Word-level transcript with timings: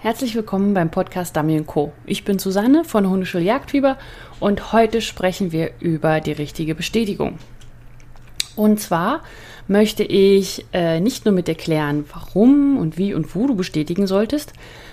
Herzlich 0.00 0.36
willkommen 0.36 0.74
beim 0.74 0.92
Podcast 0.92 1.36
Dummy 1.36 1.60
Co. 1.66 1.92
Ich 2.06 2.24
bin 2.24 2.38
Susanne 2.38 2.84
von 2.84 3.10
Hundeschule 3.10 3.42
Jagdfieber 3.42 3.98
und 4.38 4.72
heute 4.72 5.00
sprechen 5.00 5.50
wir 5.50 5.72
über 5.80 6.20
die 6.20 6.30
richtige 6.30 6.76
Bestätigung. 6.76 7.40
Und 8.54 8.78
zwar 8.78 9.24
möchte 9.66 10.04
ich 10.04 10.64
äh, 10.72 11.00
nicht 11.00 11.24
nur 11.24 11.34
mit 11.34 11.48
erklären, 11.48 12.04
warum 12.12 12.76
und 12.76 12.96
wie 12.96 13.12
und 13.12 13.34
wo 13.34 13.48
du 13.48 13.56
bestätigen 13.56 14.06
solltest, 14.06 14.52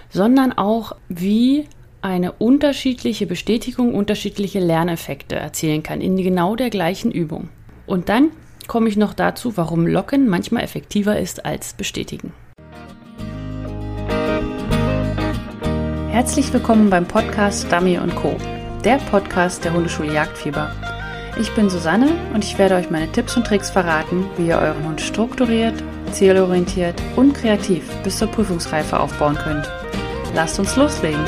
sondern 0.10 0.54
auch, 0.54 0.96
wie 1.08 1.65
eine 2.01 2.31
unterschiedliche 2.31 3.28
Bestätigung 3.28 3.94
unterschiedliche 3.94 4.60
Lerneffekte 4.60 5.35
erzielen 5.35 5.83
kann 5.83 6.01
in 6.01 6.17
genau 6.17 6.56
der 6.56 6.72
gleichen 6.72 7.12
Übung. 7.12 7.49
Und 7.85 8.10
dann 8.10 8.31
komme 8.65 8.90
ich 8.90 8.97
noch 8.97 9.13
dazu, 9.13 9.56
warum 9.56 9.85
Locken 9.85 10.28
manchmal 10.28 10.63
effektiver 10.63 11.19
ist 11.19 11.46
als 11.46 11.76
bestätigen. 11.76 12.33
Herzlich 16.16 16.54
willkommen 16.54 16.90
beim 16.90 17.05
Podcast 17.05 17.70
Dummy 17.70 18.00
Co., 18.16 18.38
der 18.86 19.00
Podcast 19.12 19.66
der 19.66 19.73
Hundeschule 19.73 20.14
Jagdfieber. 20.14 20.72
Ich 21.38 21.54
bin 21.56 21.70
Susanne 21.70 22.08
und 22.34 22.42
ich 22.42 22.58
werde 22.58 22.76
euch 22.76 22.90
meine 22.90 23.12
Tipps 23.12 23.36
und 23.36 23.46
Tricks 23.46 23.70
verraten, 23.70 24.26
wie 24.38 24.48
ihr 24.48 24.58
euren 24.58 24.82
Hund 24.88 25.02
strukturiert, 25.02 25.73
zielorientiert 26.14 26.96
und 27.18 27.34
kreativ 27.34 27.84
bis 28.06 28.18
zur 28.18 28.30
Prüfungsreife 28.30 28.98
aufbauen 28.98 29.36
könnt. 29.36 29.70
Lasst 30.34 30.58
uns 30.58 30.78
loslegen! 30.78 31.20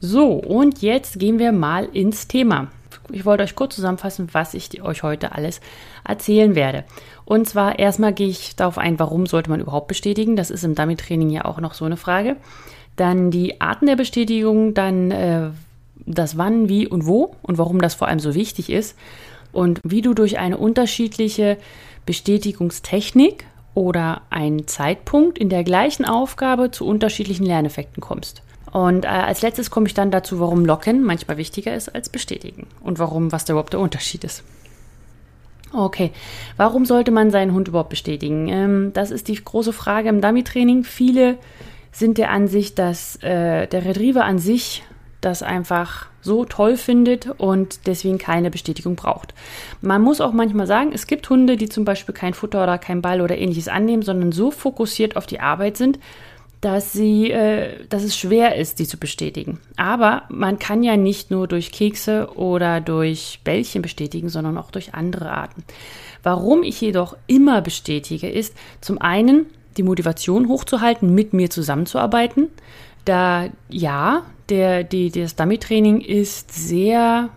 So, 0.00 0.32
und 0.32 0.82
jetzt 0.82 1.20
gehen 1.20 1.38
wir 1.38 1.52
mal 1.52 1.84
ins 1.92 2.26
Thema 2.26 2.72
ich 3.10 3.24
wollte 3.24 3.42
euch 3.44 3.54
kurz 3.54 3.74
zusammenfassen, 3.74 4.28
was 4.32 4.54
ich 4.54 4.82
euch 4.82 5.02
heute 5.02 5.32
alles 5.32 5.60
erzählen 6.06 6.54
werde. 6.54 6.84
Und 7.24 7.48
zwar 7.48 7.78
erstmal 7.78 8.12
gehe 8.12 8.28
ich 8.28 8.56
darauf 8.56 8.78
ein, 8.78 8.98
warum 8.98 9.26
sollte 9.26 9.50
man 9.50 9.60
überhaupt 9.60 9.88
bestätigen. 9.88 10.36
Das 10.36 10.50
ist 10.50 10.64
im 10.64 10.74
Dummy-Training 10.74 11.30
ja 11.30 11.44
auch 11.44 11.60
noch 11.60 11.74
so 11.74 11.84
eine 11.84 11.96
Frage. 11.96 12.36
Dann 12.96 13.30
die 13.30 13.60
Arten 13.60 13.86
der 13.86 13.96
Bestätigung, 13.96 14.74
dann 14.74 15.10
äh, 15.10 15.50
das 16.06 16.36
Wann, 16.36 16.68
Wie 16.68 16.86
und 16.86 17.06
Wo 17.06 17.34
und 17.42 17.58
warum 17.58 17.80
das 17.80 17.94
vor 17.94 18.08
allem 18.08 18.20
so 18.20 18.34
wichtig 18.34 18.70
ist 18.70 18.96
und 19.52 19.80
wie 19.84 20.02
du 20.02 20.14
durch 20.14 20.38
eine 20.38 20.58
unterschiedliche 20.58 21.56
Bestätigungstechnik 22.06 23.46
oder 23.74 24.22
einen 24.30 24.66
Zeitpunkt 24.66 25.38
in 25.38 25.48
der 25.48 25.64
gleichen 25.64 26.04
Aufgabe 26.04 26.70
zu 26.70 26.86
unterschiedlichen 26.86 27.46
Lerneffekten 27.46 28.00
kommst. 28.00 28.42
Und 28.74 29.04
äh, 29.04 29.08
als 29.08 29.40
letztes 29.42 29.70
komme 29.70 29.86
ich 29.86 29.94
dann 29.94 30.10
dazu, 30.10 30.40
warum 30.40 30.64
Locken 30.64 31.04
manchmal 31.04 31.36
wichtiger 31.36 31.76
ist 31.76 31.94
als 31.94 32.08
bestätigen 32.08 32.66
und 32.80 32.98
warum, 32.98 33.30
was 33.30 33.44
da 33.44 33.52
überhaupt 33.52 33.72
der 33.72 33.78
Unterschied 33.78 34.24
ist. 34.24 34.42
Okay, 35.72 36.10
warum 36.56 36.84
sollte 36.84 37.12
man 37.12 37.30
seinen 37.30 37.54
Hund 37.54 37.68
überhaupt 37.68 37.90
bestätigen? 37.90 38.48
Ähm, 38.48 38.90
das 38.92 39.12
ist 39.12 39.28
die 39.28 39.36
große 39.36 39.72
Frage 39.72 40.08
im 40.08 40.20
Dummy-Training. 40.20 40.82
Viele 40.82 41.38
sind 41.92 42.18
der 42.18 42.32
Ansicht, 42.32 42.80
dass 42.80 43.14
äh, 43.22 43.68
der 43.68 43.84
Retriever 43.84 44.24
an 44.24 44.40
sich 44.40 44.82
das 45.20 45.44
einfach 45.44 46.06
so 46.20 46.44
toll 46.44 46.76
findet 46.76 47.28
und 47.38 47.86
deswegen 47.86 48.18
keine 48.18 48.50
Bestätigung 48.50 48.96
braucht. 48.96 49.34
Man 49.82 50.02
muss 50.02 50.20
auch 50.20 50.32
manchmal 50.32 50.66
sagen, 50.66 50.90
es 50.92 51.06
gibt 51.06 51.30
Hunde, 51.30 51.56
die 51.56 51.68
zum 51.68 51.84
Beispiel 51.84 52.14
kein 52.14 52.34
Futter 52.34 52.64
oder 52.64 52.78
kein 52.78 53.02
Ball 53.02 53.20
oder 53.20 53.38
ähnliches 53.38 53.68
annehmen, 53.68 54.02
sondern 54.02 54.32
so 54.32 54.50
fokussiert 54.50 55.16
auf 55.16 55.26
die 55.26 55.38
Arbeit 55.38 55.76
sind, 55.76 56.00
dass 56.64 56.94
sie, 56.94 57.30
äh, 57.30 57.84
dass 57.90 58.04
es 58.04 58.16
schwer 58.16 58.56
ist, 58.56 58.78
sie 58.78 58.86
zu 58.86 58.96
bestätigen. 58.96 59.60
Aber 59.76 60.22
man 60.30 60.58
kann 60.58 60.82
ja 60.82 60.96
nicht 60.96 61.30
nur 61.30 61.46
durch 61.46 61.72
Kekse 61.72 62.30
oder 62.36 62.80
durch 62.80 63.40
Bällchen 63.44 63.82
bestätigen, 63.82 64.30
sondern 64.30 64.56
auch 64.56 64.70
durch 64.70 64.94
andere 64.94 65.30
Arten. 65.30 65.62
Warum 66.22 66.62
ich 66.62 66.80
jedoch 66.80 67.18
immer 67.26 67.60
bestätige, 67.60 68.30
ist 68.30 68.54
zum 68.80 68.98
einen 68.98 69.44
die 69.76 69.82
Motivation 69.82 70.48
hochzuhalten, 70.48 71.14
mit 71.14 71.34
mir 71.34 71.50
zusammenzuarbeiten. 71.50 72.48
Da 73.04 73.50
ja, 73.68 74.22
der, 74.48 74.84
die, 74.84 75.10
das 75.10 75.36
Dummy-Training 75.36 76.00
ist 76.00 76.50
sehr 76.54 77.28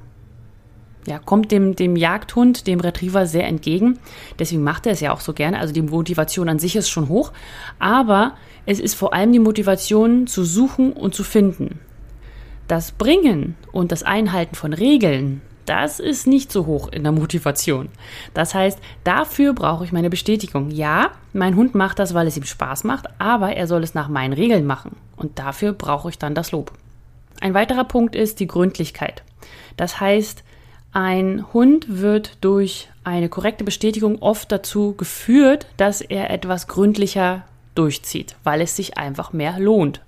ja, 1.08 1.20
kommt 1.20 1.54
dem, 1.54 1.76
dem 1.76 1.96
Jagdhund, 1.96 2.68
dem 2.68 2.82
Retriever 2.82 3.26
sehr 3.26 3.48
entgegen. 3.48 3.98
Deswegen 4.38 4.62
macht 4.62 4.86
er 4.86 4.92
es 4.92 5.00
ja 5.00 5.14
auch 5.14 5.22
so 5.22 5.32
gerne. 5.32 5.58
Also 5.58 5.74
die 5.74 5.82
Motivation 5.82 6.50
an 6.50 6.60
sich 6.60 6.76
ist 6.76 6.90
schon 6.90 7.08
hoch. 7.08 7.32
Aber 7.80 8.36
es 8.66 8.82
ist 8.82 8.94
vor 8.94 9.14
allem 9.14 9.32
die 9.32 9.40
Motivation 9.40 10.28
zu 10.28 10.44
suchen 10.44 10.92
und 10.92 11.16
zu 11.16 11.24
finden. 11.24 11.80
Das 12.68 12.92
Bringen 12.92 13.56
und 13.72 13.94
das 13.94 14.04
Einhalten 14.04 14.56
von 14.56 14.74
Regeln, 14.74 15.42
das 15.66 16.02
ist 16.02 16.28
nicht 16.28 16.52
so 16.52 16.66
hoch 16.66 16.90
in 16.90 17.04
der 17.04 17.14
Motivation. 17.14 17.88
Das 18.34 18.54
heißt, 18.54 18.78
dafür 19.06 19.54
brauche 19.54 19.86
ich 19.86 19.94
meine 19.94 20.10
Bestätigung. 20.10 20.72
Ja, 20.72 21.12
mein 21.32 21.56
Hund 21.56 21.74
macht 21.74 22.00
das, 22.00 22.14
weil 22.14 22.28
es 22.28 22.36
ihm 22.36 22.44
Spaß 22.44 22.84
macht, 22.84 23.08
aber 23.18 23.56
er 23.56 23.68
soll 23.68 23.82
es 23.82 23.94
nach 23.94 24.10
meinen 24.10 24.34
Regeln 24.34 24.66
machen. 24.66 24.98
Und 25.16 25.40
dafür 25.40 25.72
brauche 25.72 26.10
ich 26.10 26.20
dann 26.20 26.36
das 26.36 26.52
Lob. 26.52 26.74
Ein 27.40 27.54
weiterer 27.54 27.86
Punkt 27.86 28.14
ist 28.14 28.42
die 28.42 28.48
Gründlichkeit. 28.48 29.24
Das 29.78 30.02
heißt, 30.02 30.44
ein 30.92 31.46
Hund 31.54 31.86
wird 31.88 32.38
durch 32.42 32.90
eine 33.04 33.30
korrekte 33.30 33.64
Bestätigung 33.64 34.22
oft 34.22 34.52
dazu 34.52 34.94
geführt, 34.94 35.68
dass 35.78 36.02
er 36.02 36.30
etwas 36.30 36.68
gründlicher 36.68 37.44
durchzieht, 37.76 38.36
weil 38.44 38.62
es 38.62 38.76
sich 38.76 38.98
einfach 38.98 39.34
mehr 39.34 39.60
lohnt. 39.60 40.02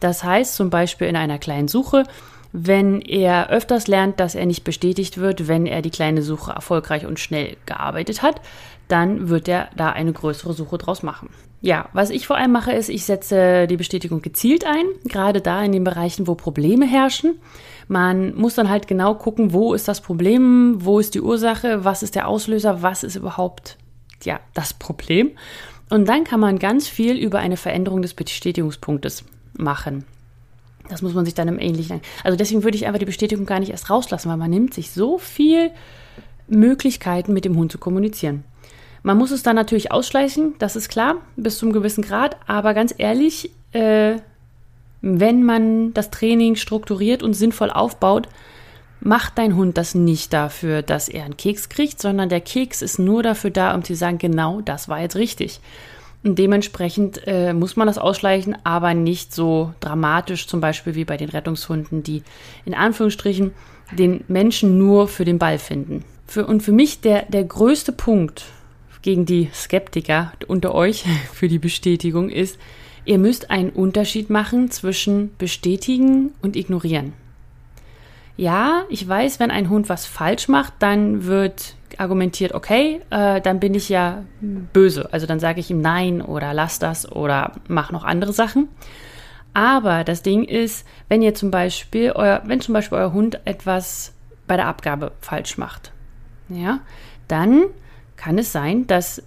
Das 0.00 0.24
heißt 0.24 0.54
zum 0.54 0.70
Beispiel 0.70 1.08
in 1.08 1.16
einer 1.16 1.38
kleinen 1.38 1.68
Suche, 1.68 2.04
wenn 2.52 3.00
er 3.00 3.50
öfters 3.50 3.86
lernt, 3.86 4.18
dass 4.20 4.34
er 4.34 4.46
nicht 4.46 4.64
bestätigt 4.64 5.18
wird, 5.18 5.48
wenn 5.48 5.66
er 5.66 5.82
die 5.82 5.90
kleine 5.90 6.22
Suche 6.22 6.52
erfolgreich 6.52 7.06
und 7.06 7.20
schnell 7.20 7.56
gearbeitet 7.66 8.22
hat, 8.22 8.40
dann 8.88 9.28
wird 9.28 9.48
er 9.48 9.68
da 9.76 9.90
eine 9.90 10.12
größere 10.12 10.52
Suche 10.52 10.78
draus 10.78 11.02
machen. 11.02 11.28
Ja, 11.60 11.88
was 11.92 12.10
ich 12.10 12.26
vor 12.26 12.36
allem 12.36 12.52
mache, 12.52 12.72
ist, 12.72 12.88
ich 12.88 13.04
setze 13.04 13.66
die 13.66 13.76
Bestätigung 13.76 14.22
gezielt 14.22 14.64
ein, 14.64 14.84
gerade 15.04 15.40
da 15.40 15.62
in 15.62 15.72
den 15.72 15.84
Bereichen, 15.84 16.26
wo 16.26 16.34
Probleme 16.34 16.86
herrschen. 16.86 17.38
Man 17.88 18.34
muss 18.34 18.54
dann 18.54 18.68
halt 18.68 18.88
genau 18.88 19.14
gucken, 19.14 19.52
wo 19.52 19.74
ist 19.74 19.86
das 19.86 20.00
Problem, 20.00 20.84
wo 20.84 20.98
ist 20.98 21.14
die 21.14 21.20
Ursache, 21.20 21.84
was 21.84 22.02
ist 22.02 22.14
der 22.14 22.26
Auslöser, 22.26 22.82
was 22.82 23.04
ist 23.04 23.16
überhaupt 23.16 23.78
ja, 24.24 24.40
das 24.54 24.74
Problem. 24.74 25.30
Und 25.88 26.08
dann 26.08 26.24
kann 26.24 26.40
man 26.40 26.58
ganz 26.58 26.88
viel 26.88 27.16
über 27.16 27.38
eine 27.38 27.56
Veränderung 27.56 28.02
des 28.02 28.14
Bestätigungspunktes 28.14 29.24
machen. 29.56 30.04
Das 30.88 31.02
muss 31.02 31.14
man 31.14 31.24
sich 31.24 31.34
dann 31.34 31.48
im 31.48 31.58
Ähnlichen. 31.58 32.00
Also 32.24 32.36
deswegen 32.36 32.64
würde 32.64 32.76
ich 32.76 32.86
einfach 32.86 32.98
die 32.98 33.06
Bestätigung 33.06 33.46
gar 33.46 33.60
nicht 33.60 33.70
erst 33.70 33.90
rauslassen, 33.90 34.30
weil 34.30 34.36
man 34.36 34.50
nimmt 34.50 34.74
sich 34.74 34.90
so 34.90 35.18
viel 35.18 35.70
Möglichkeiten, 36.48 37.32
mit 37.32 37.44
dem 37.44 37.56
Hund 37.56 37.72
zu 37.72 37.78
kommunizieren. 37.78 38.44
Man 39.02 39.18
muss 39.18 39.30
es 39.30 39.42
dann 39.42 39.56
natürlich 39.56 39.92
ausschleichen, 39.92 40.54
das 40.58 40.74
ist 40.74 40.88
klar, 40.88 41.16
bis 41.36 41.58
zu 41.58 41.66
einem 41.66 41.72
gewissen 41.72 42.02
Grad. 42.02 42.36
Aber 42.48 42.74
ganz 42.74 42.94
ehrlich, 42.96 43.52
äh, 43.72 44.16
wenn 45.06 45.44
man 45.44 45.94
das 45.94 46.10
Training 46.10 46.56
strukturiert 46.56 47.22
und 47.22 47.34
sinnvoll 47.34 47.70
aufbaut, 47.70 48.28
macht 49.00 49.38
dein 49.38 49.54
Hund 49.54 49.78
das 49.78 49.94
nicht 49.94 50.32
dafür, 50.32 50.82
dass 50.82 51.08
er 51.08 51.24
einen 51.24 51.36
Keks 51.36 51.68
kriegt, 51.68 52.00
sondern 52.00 52.28
der 52.28 52.40
Keks 52.40 52.82
ist 52.82 52.98
nur 52.98 53.22
dafür 53.22 53.50
da, 53.50 53.74
um 53.74 53.84
zu 53.84 53.94
sagen, 53.94 54.18
genau, 54.18 54.60
das 54.62 54.88
war 54.88 55.00
jetzt 55.00 55.16
richtig. 55.16 55.60
Und 56.24 56.38
dementsprechend 56.38 57.20
äh, 57.26 57.52
muss 57.52 57.76
man 57.76 57.86
das 57.86 57.98
ausschleichen, 57.98 58.56
aber 58.64 58.94
nicht 58.94 59.32
so 59.32 59.72
dramatisch, 59.78 60.48
zum 60.48 60.60
Beispiel 60.60 60.96
wie 60.96 61.04
bei 61.04 61.16
den 61.16 61.28
Rettungshunden, 61.28 62.02
die 62.02 62.22
in 62.64 62.74
Anführungsstrichen 62.74 63.52
den 63.92 64.24
Menschen 64.26 64.76
nur 64.76 65.06
für 65.06 65.24
den 65.24 65.38
Ball 65.38 65.60
finden. 65.60 66.04
Für, 66.26 66.46
und 66.46 66.62
für 66.64 66.72
mich 66.72 67.00
der, 67.00 67.26
der 67.26 67.44
größte 67.44 67.92
Punkt 67.92 68.46
gegen 69.02 69.24
die 69.24 69.50
Skeptiker 69.54 70.32
unter 70.48 70.74
euch 70.74 71.04
für 71.32 71.46
die 71.46 71.60
Bestätigung 71.60 72.28
ist, 72.28 72.58
ihr 73.06 73.18
müsst 73.18 73.50
einen 73.50 73.70
Unterschied 73.70 74.28
machen 74.28 74.70
zwischen 74.70 75.34
bestätigen 75.36 76.32
und 76.42 76.56
ignorieren. 76.56 77.14
Ja, 78.36 78.84
ich 78.90 79.08
weiß, 79.08 79.40
wenn 79.40 79.50
ein 79.50 79.70
Hund 79.70 79.88
was 79.88 80.04
falsch 80.04 80.48
macht, 80.48 80.74
dann 80.80 81.24
wird 81.24 81.74
argumentiert, 81.96 82.52
okay, 82.52 83.00
äh, 83.08 83.40
dann 83.40 83.60
bin 83.60 83.74
ich 83.74 83.88
ja 83.88 84.24
böse. 84.40 85.08
Also 85.12 85.26
dann 85.26 85.40
sage 85.40 85.60
ich 85.60 85.70
ihm 85.70 85.80
nein 85.80 86.20
oder 86.20 86.52
lass 86.52 86.78
das 86.78 87.10
oder 87.10 87.52
mach 87.68 87.92
noch 87.92 88.04
andere 88.04 88.34
Sachen. 88.34 88.68
Aber 89.54 90.04
das 90.04 90.20
Ding 90.20 90.44
ist, 90.44 90.86
wenn 91.08 91.22
ihr 91.22 91.34
zum 91.34 91.50
Beispiel 91.50 92.12
euer, 92.12 92.42
wenn 92.44 92.60
zum 92.60 92.74
Beispiel 92.74 92.98
euer 92.98 93.14
Hund 93.14 93.40
etwas 93.46 94.12
bei 94.46 94.56
der 94.56 94.66
Abgabe 94.66 95.12
falsch 95.22 95.56
macht, 95.56 95.92
ja, 96.50 96.80
dann 97.28 97.64
kann 98.16 98.36
es 98.36 98.52
sein, 98.52 98.86
dass, 98.86 99.22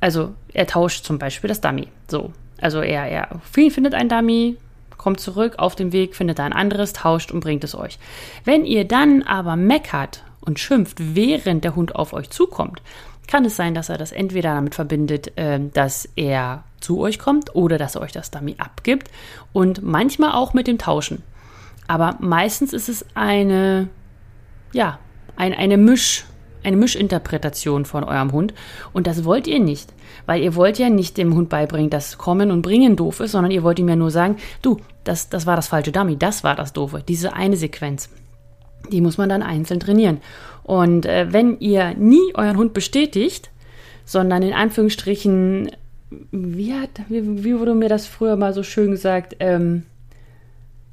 also 0.00 0.34
er 0.52 0.68
tauscht 0.68 1.04
zum 1.04 1.18
Beispiel 1.18 1.48
das 1.48 1.60
Dummy. 1.60 1.88
So. 2.06 2.32
Also 2.60 2.80
er, 2.80 3.06
er 3.06 3.40
findet 3.50 3.94
ein 3.94 4.08
Dummy, 4.08 4.56
kommt 4.96 5.20
zurück 5.20 5.54
auf 5.58 5.74
dem 5.74 5.92
Weg, 5.92 6.16
findet 6.16 6.40
ein 6.40 6.52
anderes, 6.52 6.92
tauscht 6.92 7.30
und 7.30 7.40
bringt 7.40 7.64
es 7.64 7.74
euch. 7.74 7.98
Wenn 8.44 8.64
ihr 8.64 8.86
dann 8.86 9.22
aber 9.22 9.56
meckert 9.56 10.24
und 10.40 10.58
schimpft, 10.58 10.96
während 10.98 11.64
der 11.64 11.76
Hund 11.76 11.94
auf 11.94 12.12
euch 12.12 12.30
zukommt, 12.30 12.80
kann 13.26 13.44
es 13.44 13.56
sein, 13.56 13.74
dass 13.74 13.88
er 13.88 13.98
das 13.98 14.12
entweder 14.12 14.54
damit 14.54 14.74
verbindet, 14.74 15.36
äh, 15.36 15.60
dass 15.72 16.08
er 16.16 16.64
zu 16.80 17.00
euch 17.00 17.18
kommt 17.18 17.54
oder 17.54 17.78
dass 17.78 17.94
er 17.94 18.02
euch 18.02 18.12
das 18.12 18.30
Dummy 18.30 18.56
abgibt 18.58 19.10
und 19.52 19.82
manchmal 19.82 20.32
auch 20.32 20.54
mit 20.54 20.66
dem 20.66 20.78
Tauschen. 20.78 21.22
Aber 21.86 22.16
meistens 22.20 22.72
ist 22.72 22.88
es 22.88 23.04
eine, 23.14 23.88
ja, 24.72 24.98
ein, 25.36 25.54
eine 25.54 25.76
Misch, 25.76 26.24
eine 26.64 26.76
Mischinterpretation 26.76 27.84
von 27.84 28.04
eurem 28.04 28.32
Hund. 28.32 28.54
Und 28.92 29.06
das 29.06 29.24
wollt 29.24 29.46
ihr 29.46 29.60
nicht. 29.60 29.92
Weil 30.26 30.42
ihr 30.42 30.54
wollt 30.54 30.78
ja 30.78 30.88
nicht 30.88 31.16
dem 31.16 31.34
Hund 31.34 31.48
beibringen, 31.48 31.90
dass 31.90 32.18
Kommen 32.18 32.50
und 32.50 32.62
Bringen 32.62 32.96
doof 32.96 33.20
ist, 33.20 33.32
sondern 33.32 33.50
ihr 33.52 33.62
wollt 33.62 33.78
ihm 33.78 33.88
ja 33.88 33.96
nur 33.96 34.10
sagen, 34.10 34.36
du, 34.62 34.78
das, 35.04 35.28
das 35.28 35.46
war 35.46 35.56
das 35.56 35.68
falsche 35.68 35.92
Dummy, 35.92 36.16
das 36.16 36.44
war 36.44 36.54
das 36.54 36.72
Doofe, 36.72 37.02
diese 37.06 37.34
eine 37.34 37.56
Sequenz. 37.56 38.08
Die 38.90 39.00
muss 39.00 39.18
man 39.18 39.28
dann 39.28 39.42
einzeln 39.42 39.80
trainieren. 39.80 40.18
Und 40.62 41.06
äh, 41.06 41.32
wenn 41.32 41.58
ihr 41.60 41.94
nie 41.94 42.32
euren 42.34 42.56
Hund 42.56 42.72
bestätigt, 42.72 43.50
sondern 44.04 44.42
in 44.42 44.52
Anführungsstrichen, 44.52 45.70
wie, 46.30 46.74
hat, 46.74 46.90
wie, 47.08 47.44
wie 47.44 47.58
wurde 47.58 47.74
mir 47.74 47.88
das 47.88 48.06
früher 48.06 48.36
mal 48.36 48.52
so 48.54 48.62
schön 48.62 48.90
gesagt, 48.90 49.36
ähm, 49.40 49.84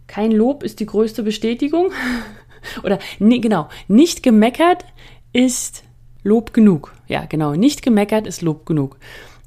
kein 0.08 0.32
Lob 0.32 0.64
ist 0.64 0.80
die 0.80 0.86
größte 0.86 1.24
Bestätigung. 1.24 1.92
Oder 2.84 3.00
nee, 3.20 3.40
genau, 3.40 3.70
nicht 3.88 4.24
gemeckert 4.24 4.86
ist 5.34 5.84
Lob 6.24 6.54
genug. 6.54 6.94
Ja, 7.08 7.26
genau, 7.26 7.54
nicht 7.54 7.82
gemeckert 7.82 8.28
ist 8.28 8.42
Lob 8.42 8.66
genug. 8.66 8.98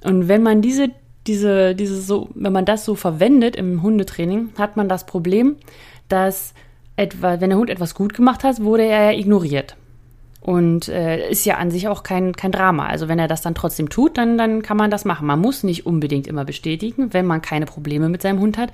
Und 0.03 0.29
wenn 0.29 0.43
man 0.43 0.61
diese, 0.61 0.91
diese, 1.27 1.75
diese 1.75 2.01
so, 2.01 2.29
wenn 2.35 2.53
man 2.53 2.65
das 2.65 2.85
so 2.85 2.95
verwendet 2.95 3.57
im 3.57 3.83
Hundetraining, 3.83 4.51
hat 4.59 4.77
man 4.77 4.89
das 4.89 5.07
Problem, 5.07 5.57
dass 6.09 6.55
etwa, 6.97 7.41
wenn 7.41 7.51
der 7.51 7.59
Hund 7.59 7.71
etwas 7.71 7.95
gut 7.95 8.15
gemacht 8.15 8.45
hat, 8.45 8.63
wurde 8.63 8.85
er 8.85 9.17
ignoriert. 9.17 9.77
Und 10.41 10.89
äh, 10.89 11.31
ist 11.31 11.47
ja 11.47 11.57
an 11.57 11.71
sich 11.71 11.89
auch 11.89 12.03
kein, 12.03 12.35
kein 12.35 12.53
Drama. 12.53 12.87
Also 12.87 13.09
wenn 13.09 13.19
er 13.19 13.29
das 13.29 13.41
dann 13.41 13.55
trotzdem 13.55 13.89
tut, 13.89 14.19
dann, 14.19 14.37
dann 14.37 14.61
kann 14.61 14.77
man 14.77 14.91
das 14.91 15.07
machen. 15.07 15.27
Man 15.27 15.41
muss 15.41 15.63
nicht 15.63 15.87
unbedingt 15.87 16.27
immer 16.27 16.45
bestätigen. 16.45 17.15
Wenn 17.15 17.25
man 17.25 17.41
keine 17.41 17.65
Probleme 17.65 18.11
mit 18.11 18.21
seinem 18.21 18.41
Hund 18.41 18.59
hat, 18.59 18.71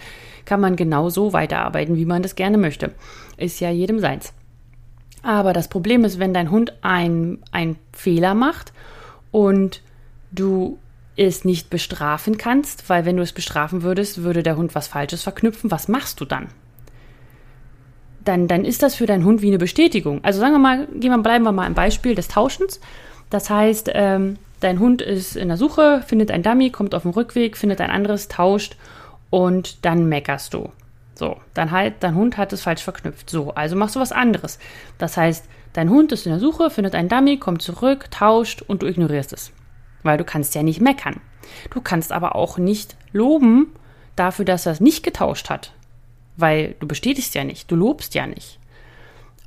kann 0.47 0.61
man 0.61 0.75
genau 0.75 1.11
so 1.11 1.33
weiterarbeiten, 1.33 1.97
wie 1.97 2.07
man 2.07 2.23
das 2.23 2.35
gerne 2.35 2.59
möchte. 2.59 2.91
Ist 3.37 3.61
ja 3.61 3.71
jedem 3.71 4.01
seins. 4.01 4.33
Aber 5.23 5.53
das 5.53 5.69
Problem 5.69 6.05
ist, 6.05 6.19
wenn 6.19 6.35
dein 6.35 6.51
Hund 6.51 6.73
einen 6.83 7.39
Fehler 7.93 8.35
macht 8.35 8.73
und 9.31 9.83
du 10.33 10.79
es 11.17 11.45
nicht 11.45 11.69
bestrafen 11.69 12.39
kannst, 12.39 12.89
weil 12.89 13.05
wenn 13.05 13.17
du 13.17 13.23
es 13.23 13.33
bestrafen 13.33 13.83
würdest, 13.83 14.23
würde 14.23 14.43
der 14.43 14.57
Hund 14.57 14.75
was 14.75 14.89
Falsches 14.89 15.23
verknüpfen. 15.23 15.71
Was 15.71 15.89
machst 15.89 16.21
du 16.21 16.25
dann? 16.25 16.49
dann, 18.25 18.49
dann 18.49 18.65
ist 18.65 18.83
das 18.83 18.95
für 18.95 19.07
deinen 19.07 19.25
Hund 19.25 19.43
wie 19.43 19.49
eine 19.49 19.59
Bestätigung. 19.59 20.23
Also 20.23 20.41
sagen 20.41 20.53
wir 20.53 20.59
mal, 20.59 20.87
gehen 20.95 21.11
wir, 21.11 21.19
bleiben 21.19 21.45
wir 21.45 21.53
mal 21.53 21.67
im 21.67 21.75
Beispiel 21.75 22.15
des 22.15 22.29
Tauschens. 22.29 22.81
Das 23.31 23.49
heißt, 23.49 23.91
ähm, 23.95 24.37
dein 24.61 24.79
Hund 24.79 25.03
ist 25.03 25.37
in 25.37 25.49
der 25.49 25.57
Suche, 25.57 26.03
findet 26.07 26.31
ein 26.31 26.43
Dummy, 26.43 26.71
kommt 26.71 26.95
auf 26.95 27.03
dem 27.03 27.13
Rückweg, 27.13 27.57
findet 27.57 27.81
ein 27.81 27.91
anderes, 27.91 28.29
tauscht 28.29 28.77
und 29.31 29.85
dann 29.85 30.09
meckerst 30.09 30.55
du. 30.55 30.71
So, 31.21 31.37
dann 31.55 31.71
halt, 31.71 31.95
dein 32.01 32.17
Hund 32.17 32.37
hat 32.37 32.53
es 32.53 32.63
falsch 32.63 32.83
verknüpft. 32.83 33.31
So, 33.31 33.55
also 33.55 33.77
machst 33.77 33.95
du 33.95 34.01
was 34.01 34.11
anderes. 34.11 34.59
Das 34.99 35.17
heißt, 35.17 35.45
dein 35.73 35.91
Hund 35.91 36.11
ist 36.11 36.27
in 36.27 36.33
der 36.33 36.41
Suche, 36.41 36.71
findet 36.71 36.97
ein 36.97 37.09
Dummy, 37.09 37.37
kommt 37.37 37.63
zurück, 37.63 38.11
tauscht 38.11 38.63
und 38.63 38.83
du 38.83 38.87
ignorierst 38.87 39.33
es. 39.33 39.53
Weil 40.03 40.19
du 40.19 40.25
kannst 40.25 40.57
ja 40.57 40.65
nicht 40.65 40.81
meckern. 40.81 41.21
Du 41.71 41.81
kannst 41.81 42.11
aber 42.11 42.35
auch 42.35 42.59
nicht 42.59 42.97
loben 43.13 43.73
dafür, 44.17 44.45
dass 44.45 44.67
er 44.67 44.73
es 44.73 44.81
nicht 44.81 45.05
getauscht 45.05 45.49
hat 45.51 45.73
weil 46.41 46.75
du 46.81 46.87
bestätigst 46.87 47.35
ja 47.35 47.45
nicht, 47.45 47.71
du 47.71 47.77
lobst 47.77 48.15
ja 48.15 48.27
nicht. 48.27 48.59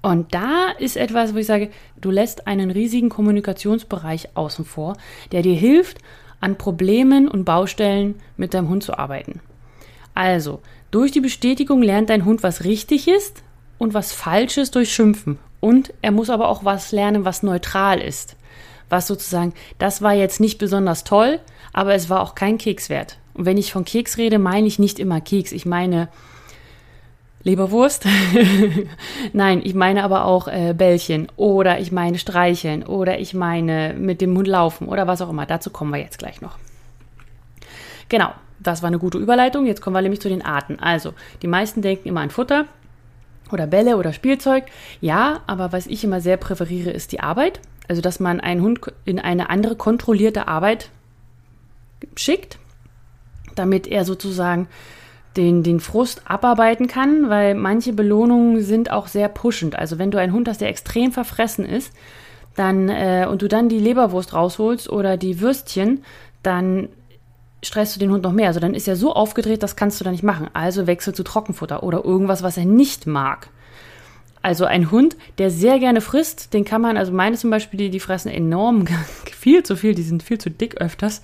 Und 0.01 0.33
da 0.33 0.69
ist 0.79 0.97
etwas, 0.97 1.33
wo 1.33 1.37
ich 1.37 1.45
sage, 1.45 1.69
du 1.95 2.11
lässt 2.11 2.45
einen 2.45 2.71
riesigen 2.71 3.09
Kommunikationsbereich 3.09 4.35
außen 4.35 4.65
vor, 4.65 4.97
der 5.31 5.41
dir 5.41 5.55
hilft, 5.55 5.99
an 6.41 6.57
Problemen 6.57 7.29
und 7.29 7.45
Baustellen 7.45 8.15
mit 8.35 8.53
deinem 8.53 8.67
Hund 8.67 8.83
zu 8.83 8.97
arbeiten. 8.97 9.39
Also, 10.13 10.61
durch 10.91 11.11
die 11.11 11.21
Bestätigung 11.21 11.81
lernt 11.81 12.09
dein 12.09 12.25
Hund, 12.25 12.43
was 12.43 12.63
richtig 12.63 13.07
ist 13.07 13.43
und 13.77 13.93
was 13.93 14.11
falsch 14.11 14.57
ist 14.57 14.75
durch 14.75 14.93
Schimpfen. 14.93 15.39
Und 15.59 15.93
er 16.01 16.11
muss 16.11 16.29
aber 16.29 16.49
auch 16.49 16.65
was 16.65 16.91
lernen, 16.91 17.25
was 17.25 17.43
neutral 17.43 17.99
ist. 17.99 18.35
Was 18.89 19.07
sozusagen, 19.07 19.53
das 19.79 20.01
war 20.01 20.13
jetzt 20.13 20.39
nicht 20.39 20.57
besonders 20.57 21.03
toll, 21.03 21.39
aber 21.71 21.95
es 21.95 22.09
war 22.09 22.21
auch 22.21 22.35
kein 22.35 22.57
Keks 22.57 22.89
wert. 22.89 23.17
Und 23.33 23.45
wenn 23.45 23.57
ich 23.57 23.71
von 23.71 23.85
Keks 23.85 24.17
rede, 24.17 24.39
meine 24.39 24.67
ich 24.67 24.77
nicht 24.77 24.99
immer 24.99 25.21
Keks. 25.21 25.51
Ich 25.51 25.65
meine 25.65 26.09
Leberwurst. 27.43 28.05
Nein, 29.33 29.61
ich 29.63 29.73
meine 29.73 30.03
aber 30.03 30.25
auch 30.25 30.47
äh, 30.47 30.73
Bällchen 30.77 31.27
oder 31.35 31.79
ich 31.79 31.91
meine 31.91 32.17
streicheln 32.17 32.83
oder 32.83 33.19
ich 33.19 33.33
meine 33.33 33.95
mit 33.97 34.21
dem 34.21 34.37
Hund 34.37 34.47
laufen 34.47 34.87
oder 34.87 35.07
was 35.07 35.21
auch 35.21 35.29
immer. 35.29 35.45
Dazu 35.45 35.69
kommen 35.69 35.91
wir 35.91 35.99
jetzt 35.99 36.19
gleich 36.19 36.41
noch. 36.41 36.57
Genau, 38.09 38.31
das 38.63 38.81
war 38.81 38.87
eine 38.87 38.99
gute 38.99 39.17
Überleitung. 39.17 39.65
Jetzt 39.65 39.81
kommen 39.81 39.95
wir 39.95 40.01
nämlich 40.01 40.21
zu 40.21 40.29
den 40.29 40.43
Arten. 40.43 40.79
Also, 40.79 41.13
die 41.41 41.47
meisten 41.47 41.81
denken 41.81 42.07
immer 42.07 42.21
an 42.21 42.29
Futter 42.29 42.65
oder 43.51 43.67
Bälle 43.67 43.97
oder 43.97 44.13
Spielzeug. 44.13 44.65
Ja, 45.01 45.41
aber 45.47 45.71
was 45.71 45.87
ich 45.87 46.03
immer 46.03 46.21
sehr 46.21 46.37
präferiere, 46.37 46.91
ist 46.91 47.11
die 47.11 47.19
Arbeit. 47.19 47.59
Also, 47.87 48.01
dass 48.01 48.19
man 48.19 48.39
einen 48.39 48.61
Hund 48.61 48.79
in 49.05 49.19
eine 49.19 49.49
andere 49.49 49.75
kontrollierte 49.75 50.47
Arbeit 50.47 50.89
schickt, 52.15 52.57
damit 53.55 53.87
er 53.87 54.05
sozusagen 54.05 54.67
den, 55.37 55.63
den 55.63 55.79
Frust 55.79 56.21
abarbeiten 56.25 56.87
kann, 56.87 57.29
weil 57.29 57.55
manche 57.55 57.93
Belohnungen 57.93 58.61
sind 58.61 58.91
auch 58.91 59.07
sehr 59.07 59.29
pushend. 59.29 59.77
Also 59.77 59.97
wenn 59.97 60.11
du 60.11 60.19
einen 60.19 60.33
Hund 60.33 60.47
hast, 60.47 60.61
der 60.61 60.69
extrem 60.69 61.11
verfressen 61.11 61.65
ist, 61.65 61.91
dann 62.55 62.89
äh, 62.89 63.27
und 63.29 63.41
du 63.41 63.47
dann 63.47 63.69
die 63.69 63.79
Leberwurst 63.79 64.33
rausholst 64.33 64.89
oder 64.89 65.17
die 65.17 65.41
Würstchen, 65.41 66.03
dann 66.43 66.89
stresst 67.63 67.95
du 67.95 67.99
den 67.99 68.11
Hund 68.11 68.23
noch 68.23 68.31
mehr. 68.31 68.47
Also 68.47 68.59
dann 68.59 68.75
ist 68.75 68.87
er 68.87 68.95
so 68.95 69.13
aufgedreht, 69.13 69.63
das 69.63 69.75
kannst 69.75 69.99
du 69.99 70.03
dann 70.03 70.13
nicht 70.13 70.23
machen. 70.23 70.49
Also 70.53 70.85
wechsel 70.85 71.13
zu 71.13 71.23
Trockenfutter 71.23 71.83
oder 71.83 72.03
irgendwas, 72.03 72.43
was 72.43 72.57
er 72.57 72.65
nicht 72.65 73.07
mag. 73.07 73.49
Also 74.41 74.65
ein 74.65 74.91
Hund, 74.91 75.15
der 75.37 75.49
sehr 75.49 75.79
gerne 75.79 76.01
frisst, 76.01 76.53
den 76.53 76.65
kann 76.65 76.81
man, 76.81 76.97
also 76.97 77.13
meine 77.13 77.37
zum 77.37 77.49
Beispiel, 77.49 77.77
die, 77.77 77.89
die 77.89 78.01
fressen 78.01 78.29
enorm, 78.29 78.85
viel 79.31 79.63
zu 79.63 79.77
viel, 79.77 79.95
die 79.95 80.03
sind 80.03 80.21
viel 80.21 80.37
zu 80.37 80.51
dick 80.51 80.81
öfters, 80.81 81.21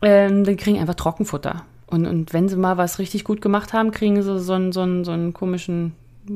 ähm, 0.00 0.44
dann 0.44 0.56
kriegen 0.56 0.78
einfach 0.78 0.94
Trockenfutter. 0.94 1.64
Und, 1.88 2.06
und 2.06 2.32
wenn 2.32 2.48
sie 2.48 2.56
mal 2.56 2.76
was 2.76 3.00
richtig 3.00 3.24
gut 3.24 3.42
gemacht 3.42 3.72
haben, 3.72 3.90
kriegen 3.90 4.22
sie 4.22 4.38
so 4.38 4.52
einen, 4.52 4.70
so 4.70 4.80
einen, 4.80 5.04
so 5.04 5.10
einen 5.10 5.34
komischen 5.34 5.92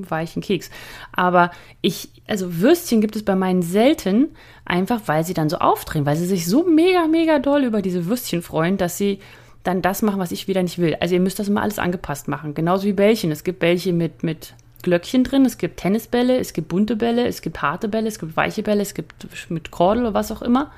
weichen 0.08 0.42
Keks. 0.42 0.70
Aber 1.12 1.50
ich, 1.80 2.10
also 2.26 2.60
Würstchen 2.60 3.00
gibt 3.00 3.16
es 3.16 3.24
bei 3.24 3.34
meinen 3.34 3.62
selten, 3.62 4.28
einfach 4.64 5.02
weil 5.06 5.24
sie 5.24 5.34
dann 5.34 5.48
so 5.48 5.58
aufdrehen, 5.58 6.06
weil 6.06 6.16
sie 6.16 6.26
sich 6.26 6.46
so 6.46 6.64
mega, 6.64 7.06
mega 7.06 7.38
doll 7.38 7.64
über 7.64 7.82
diese 7.82 8.06
Würstchen 8.06 8.42
freuen, 8.42 8.76
dass 8.76 8.98
sie 8.98 9.20
dann 9.62 9.82
das 9.82 10.02
machen, 10.02 10.20
was 10.20 10.32
ich 10.32 10.46
wieder 10.46 10.62
nicht 10.62 10.78
will. 10.78 10.96
Also 11.00 11.14
ihr 11.14 11.20
müsst 11.20 11.38
das 11.38 11.48
immer 11.48 11.62
alles 11.62 11.78
angepasst 11.78 12.28
machen. 12.28 12.54
Genauso 12.54 12.84
wie 12.84 12.92
Bällchen. 12.92 13.30
Es 13.30 13.44
gibt 13.44 13.60
Bällchen 13.60 13.96
mit, 13.96 14.22
mit 14.22 14.54
Glöckchen 14.82 15.24
drin, 15.24 15.46
es 15.46 15.58
gibt 15.58 15.78
Tennisbälle, 15.78 16.38
es 16.38 16.52
gibt 16.52 16.68
bunte 16.68 16.94
Bälle, 16.94 17.26
es 17.26 17.40
gibt 17.40 17.62
harte 17.62 17.88
Bälle, 17.88 18.06
es 18.06 18.18
gibt 18.18 18.36
weiche 18.36 18.62
Bälle, 18.62 18.82
es 18.82 18.94
gibt 18.94 19.26
mit 19.48 19.70
Kordel 19.70 20.04
oder 20.04 20.14
was 20.14 20.30
auch 20.30 20.42
immer. 20.42 20.70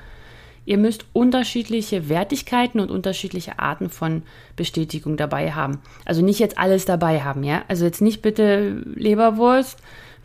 Ihr 0.67 0.79
müsst 0.79 1.07
unterschiedliche 1.13 2.09
Wertigkeiten 2.09 2.81
und 2.81 2.91
unterschiedliche 2.91 3.61
Arten 3.61 3.89
von 3.89 4.23
Bestätigung 4.57 5.17
dabei 5.17 5.53
haben. 5.53 5.79
Also 6.05 6.23
nicht 6.23 6.41
jetzt 6.41 6.59
alles 6.59 6.85
dabei 6.85 7.23
haben, 7.23 7.45
ja? 7.45 7.63
Also 7.69 7.85
jetzt 7.85 8.03
nicht 8.03 8.21
bitte 8.21 8.83
Leberwurst, 8.97 9.79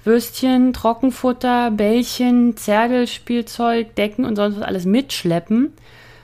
Würstchen, 0.03 0.73
Trockenfutter, 0.73 1.69
Bällchen, 1.69 2.57
Zergelspielzeug, 2.57 3.93
Decken 3.95 4.25
und 4.25 4.35
sonst 4.35 4.57
was 4.57 4.63
alles 4.63 4.85
mitschleppen, 4.85 5.73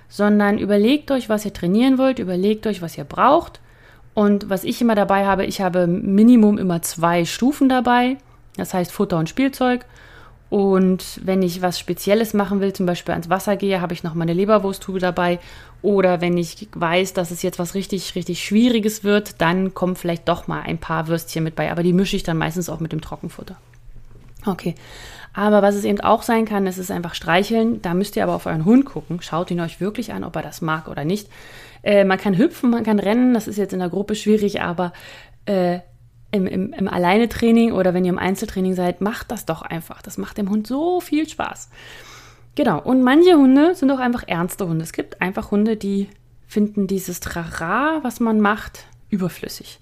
sondern 0.09 0.57
überlegt 0.57 1.11
euch, 1.11 1.29
was 1.29 1.45
ihr 1.45 1.53
trainieren 1.53 1.99
wollt, 1.99 2.17
überlegt 2.17 2.65
euch, 2.65 2.81
was 2.81 2.97
ihr 2.97 3.03
braucht. 3.03 3.59
Und 4.15 4.49
was 4.49 4.63
ich 4.63 4.81
immer 4.81 4.95
dabei 4.95 5.27
habe, 5.27 5.45
ich 5.45 5.61
habe 5.61 5.85
Minimum 5.85 6.57
immer 6.57 6.81
zwei 6.81 7.23
Stufen 7.23 7.69
dabei. 7.69 8.17
Das 8.55 8.73
heißt 8.73 8.91
Futter 8.91 9.19
und 9.19 9.29
Spielzeug. 9.29 9.85
Und 10.49 11.19
wenn 11.23 11.41
ich 11.41 11.61
was 11.61 11.77
Spezielles 11.77 12.33
machen 12.33 12.61
will, 12.61 12.71
zum 12.71 12.85
Beispiel 12.85 13.11
ans 13.11 13.29
Wasser 13.29 13.57
gehe, 13.57 13.81
habe 13.81 13.93
ich 13.93 14.03
noch 14.03 14.13
meine 14.13 14.33
Leberwursttube 14.33 14.99
dabei. 14.99 15.39
Oder 15.81 16.21
wenn 16.21 16.37
ich 16.37 16.69
weiß, 16.73 17.13
dass 17.13 17.31
es 17.31 17.41
jetzt 17.41 17.59
was 17.59 17.75
richtig, 17.75 18.15
richtig 18.15 18.43
Schwieriges 18.43 19.03
wird, 19.03 19.41
dann 19.41 19.73
kommen 19.73 19.95
vielleicht 19.95 20.27
doch 20.29 20.47
mal 20.47 20.61
ein 20.61 20.77
paar 20.77 21.07
Würstchen 21.07 21.43
mit 21.43 21.55
bei. 21.55 21.71
Aber 21.71 21.83
die 21.83 21.93
mische 21.93 22.15
ich 22.15 22.23
dann 22.23 22.37
meistens 22.37 22.69
auch 22.69 22.79
mit 22.79 22.93
dem 22.93 23.01
Trockenfutter. 23.01 23.57
Okay. 24.45 24.75
Aber 25.33 25.61
was 25.61 25.75
es 25.75 25.83
eben 25.83 26.01
auch 26.01 26.23
sein 26.23 26.45
kann, 26.45 26.65
das 26.65 26.77
ist 26.77 26.91
einfach 26.91 27.13
streicheln. 27.13 27.81
Da 27.81 27.93
müsst 27.93 28.15
ihr 28.15 28.23
aber 28.23 28.33
auf 28.33 28.45
euren 28.45 28.65
Hund 28.65 28.85
gucken. 28.85 29.21
Schaut 29.21 29.51
ihn 29.51 29.59
euch 29.59 29.81
wirklich 29.81 30.13
an, 30.13 30.23
ob 30.23 30.35
er 30.35 30.41
das 30.41 30.61
mag 30.61 30.87
oder 30.87 31.03
nicht. 31.03 31.29
Äh, 31.83 32.05
man 32.05 32.17
kann 32.17 32.37
hüpfen, 32.37 32.69
man 32.69 32.83
kann 32.83 32.99
rennen. 32.99 33.33
Das 33.33 33.47
ist 33.47 33.57
jetzt 33.57 33.73
in 33.73 33.79
der 33.79 33.89
Gruppe 33.89 34.15
schwierig, 34.15 34.61
aber 34.61 34.93
äh, 35.45 35.79
im, 36.31 36.45
im, 36.47 36.73
im 36.73 36.87
Alleine-Training 36.87 37.71
oder 37.71 37.93
wenn 37.93 38.05
ihr 38.05 38.11
im 38.11 38.19
Einzeltraining 38.19 38.73
seid, 38.73 39.01
macht 39.01 39.31
das 39.31 39.45
doch 39.45 39.61
einfach. 39.61 40.01
Das 40.01 40.17
macht 40.17 40.37
dem 40.37 40.49
Hund 40.49 40.67
so 40.67 40.99
viel 40.99 41.27
Spaß. 41.27 41.69
Genau. 42.55 42.81
Und 42.81 43.03
manche 43.03 43.35
Hunde 43.35 43.75
sind 43.75 43.91
auch 43.91 43.99
einfach 43.99 44.23
ernste 44.27 44.67
Hunde. 44.67 44.83
Es 44.83 44.93
gibt 44.93 45.21
einfach 45.21 45.51
Hunde, 45.51 45.77
die 45.77 46.09
finden 46.47 46.87
dieses 46.87 47.19
Trara, 47.19 47.99
was 48.03 48.19
man 48.19 48.39
macht, 48.41 48.85
überflüssig. 49.09 49.79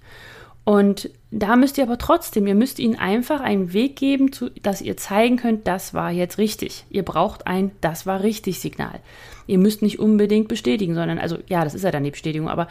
Und 0.65 1.11
da 1.29 1.55
müsst 1.55 1.77
ihr 1.77 1.83
aber 1.83 1.99
trotzdem, 1.99 2.47
ihr 2.47 2.55
müsst 2.55 2.79
ihnen 2.79 2.95
einfach 2.95 3.39
einen 3.39 3.71
Weg 3.71 3.95
geben, 3.95 4.31
zu, 4.31 4.49
dass 4.49 4.81
ihr 4.81 4.97
zeigen 4.97 5.37
könnt, 5.37 5.67
das 5.67 5.93
war 5.93 6.11
jetzt 6.11 6.39
richtig. 6.39 6.85
Ihr 6.89 7.03
braucht 7.03 7.45
ein 7.45 7.71
Das 7.81 8.07
war 8.07 8.23
richtig 8.23 8.59
Signal. 8.59 8.99
Ihr 9.45 9.59
müsst 9.59 9.83
nicht 9.83 9.99
unbedingt 9.99 10.47
bestätigen, 10.47 10.95
sondern, 10.95 11.19
also 11.19 11.37
ja, 11.47 11.63
das 11.63 11.75
ist 11.75 11.83
ja 11.83 11.91
dann 11.91 12.03
die 12.03 12.11
Bestätigung, 12.11 12.49
aber 12.49 12.67